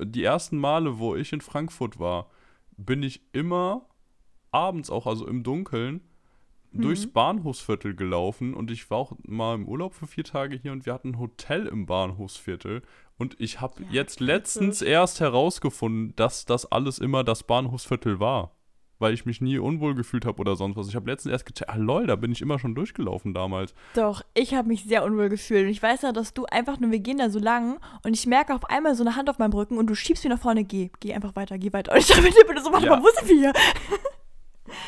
[0.00, 2.30] die ersten Male, wo ich in Frankfurt war,
[2.76, 3.86] bin ich immer
[4.58, 6.00] abends auch, also im Dunkeln,
[6.72, 7.12] durchs Mhm.
[7.12, 10.92] Bahnhofsviertel gelaufen und ich war auch mal im Urlaub für vier Tage hier und wir
[10.92, 12.82] hatten ein Hotel im Bahnhofsviertel
[13.16, 18.52] und ich habe Ja, jetzt letztens erst herausgefunden, dass das alles immer das Bahnhofsviertel war,
[18.98, 20.88] weil ich mich nie unwohl gefühlt habe oder sonst was.
[20.88, 23.72] Ich habe letztens erst gecheckt, ah lol, da bin ich immer schon durchgelaufen damals.
[23.94, 25.64] Doch, ich habe mich sehr unwohl gefühlt.
[25.64, 28.26] Und ich weiß ja, dass du einfach nur, wir gehen da so lang und ich
[28.26, 30.64] merke auf einmal so eine Hand auf meinem Rücken und du schiebst mich nach vorne,
[30.64, 31.92] geh, geh einfach weiter, geh weiter.
[31.94, 32.96] Und ich dachte mir so, warte Ja.
[32.96, 33.52] mal, wo sind wir hier?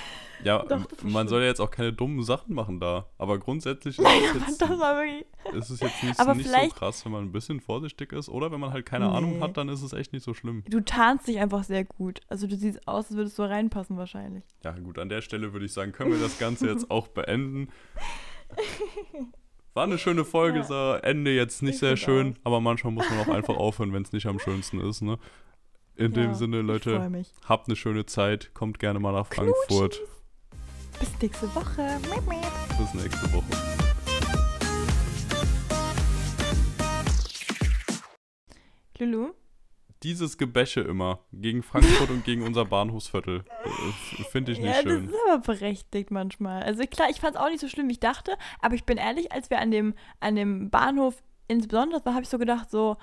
[0.43, 3.05] Ja, Doch, man soll ja jetzt auch keine dummen Sachen machen da.
[3.19, 4.63] Aber grundsätzlich ist es jetzt,
[5.53, 8.31] ist es jetzt nicht, Aber nicht so krass, wenn man ein bisschen vorsichtig ist.
[8.31, 9.41] Oder wenn man halt keine Ahnung Nee.
[9.43, 10.65] hat, dann ist es echt nicht so schlimm.
[10.67, 12.21] Du tarnst dich einfach sehr gut.
[12.29, 14.43] Also du siehst aus, als würdest du reinpassen wahrscheinlich.
[14.65, 17.69] Ja, gut, an der Stelle würde ich sagen, können wir das Ganze jetzt auch beenden.
[19.75, 20.65] War eine schöne Folge, Ja.
[20.65, 24.03] so Ende jetzt nicht Ich sehr schön, aber manchmal muss man auch einfach aufhören, wenn
[24.03, 25.19] es nicht am schönsten ist, ne?
[25.97, 30.01] In dem Ja, Sinne, Ich Leute, habt eine schöne Zeit, kommt gerne mal nach Frankfurt.
[30.99, 31.83] Bis nächste Woche.
[32.11, 32.79] Miep, miep.
[32.79, 33.47] Bis nächste Woche.
[38.99, 39.33] Lulu,
[40.03, 43.45] Dieses Gebäsche immer gegen Frankfurt und gegen unser Bahnhofsviertel.
[43.65, 45.07] äh, Finde ich nicht ja, schön.
[45.07, 46.63] das ist aber berechtigt manchmal.
[46.63, 48.97] Also klar, ich fand es auch nicht so schlimm, wie ich dachte, aber ich bin
[48.99, 52.97] ehrlich, als wir an dem, an dem Bahnhof insbesondere war, habe ich so gedacht, so,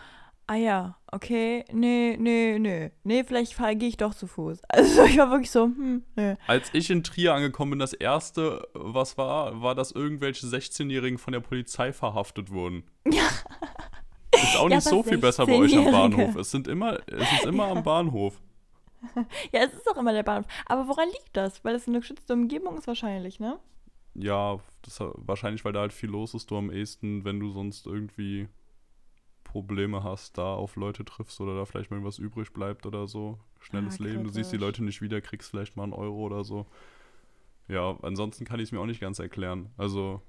[0.47, 4.61] ah ja, okay, nee, nee, nee, nee, vielleicht gehe ich doch zu Fuß.
[4.69, 6.35] Also ich war wirklich so, hm, nee.
[6.47, 11.33] Als ich in Trier angekommen bin, das erste, was war, war, dass irgendwelche 16-Jährigen von
[11.33, 12.83] der Polizei verhaftet wurden.
[13.11, 13.27] Ja.
[14.33, 15.91] Ist auch Ja, nicht aber so viel besser bei euch am 16-Jährige.
[16.17, 16.35] Bahnhof.
[16.35, 18.39] Es sind immer, es ist immer am Bahnhof.
[19.51, 20.47] Ja, es ist auch immer der Bahnhof.
[20.65, 21.63] Aber woran liegt das?
[21.63, 23.59] Weil es eine geschützte Umgebung ist wahrscheinlich, ne?
[24.15, 27.85] Ja, das, wahrscheinlich, weil da halt viel los ist, du am ehesten, wenn du sonst
[27.85, 28.47] irgendwie
[29.57, 33.39] Probleme hast, da auf Leute triffst oder da vielleicht mal irgendwas übrig bleibt oder so.
[33.59, 34.57] Schnelles Ah, Leben, du siehst die.
[34.57, 36.67] Leute nicht wieder, kriegst vielleicht mal einen Euro oder so.
[37.67, 39.71] Ja, ansonsten kann ich es mir auch nicht ganz erklären.
[39.77, 40.21] Also,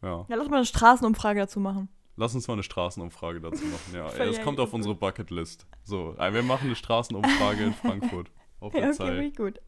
[0.00, 0.24] ja.
[0.28, 1.88] Ja, lass mal eine Straßenumfrage dazu machen.
[2.16, 3.94] Lass uns mal eine Straßenumfrage dazu machen.
[3.94, 5.66] Ja, es ja, kommt auf das unsere Bucketlist.
[5.82, 8.30] So, äh, wir machen eine Straßenumfrage in Frankfurt.
[8.60, 9.36] Auf der Ja, okay, Zeit.
[9.36, 9.60] gut.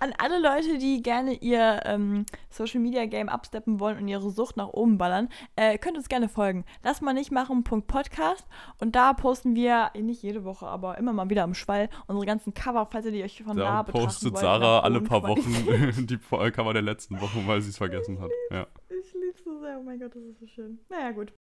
[0.00, 4.56] An alle Leute, die gerne ihr ähm, Social Media Game absteppen wollen und ihre Sucht
[4.56, 6.64] nach oben ballern, äh, könnt uns gerne folgen.
[6.82, 7.64] Lass mal nicht machen.
[7.64, 8.46] Punkt Podcast.
[8.80, 12.26] Und da posten wir eh, nicht jede Woche, aber immer mal wieder am Schwall unsere
[12.26, 15.22] ganzen Cover, falls ihr die euch von Da betrachten postet wollt, Sarah alle paar.
[15.22, 18.30] Wochen die Cover der letzten Wochen, weil sie es vergessen hat.
[18.50, 18.66] Ja.
[18.88, 19.78] Ich lieb's so sehr.
[19.78, 20.78] Oh mein Gott, das ist so schön.
[20.88, 21.32] Naja, gut.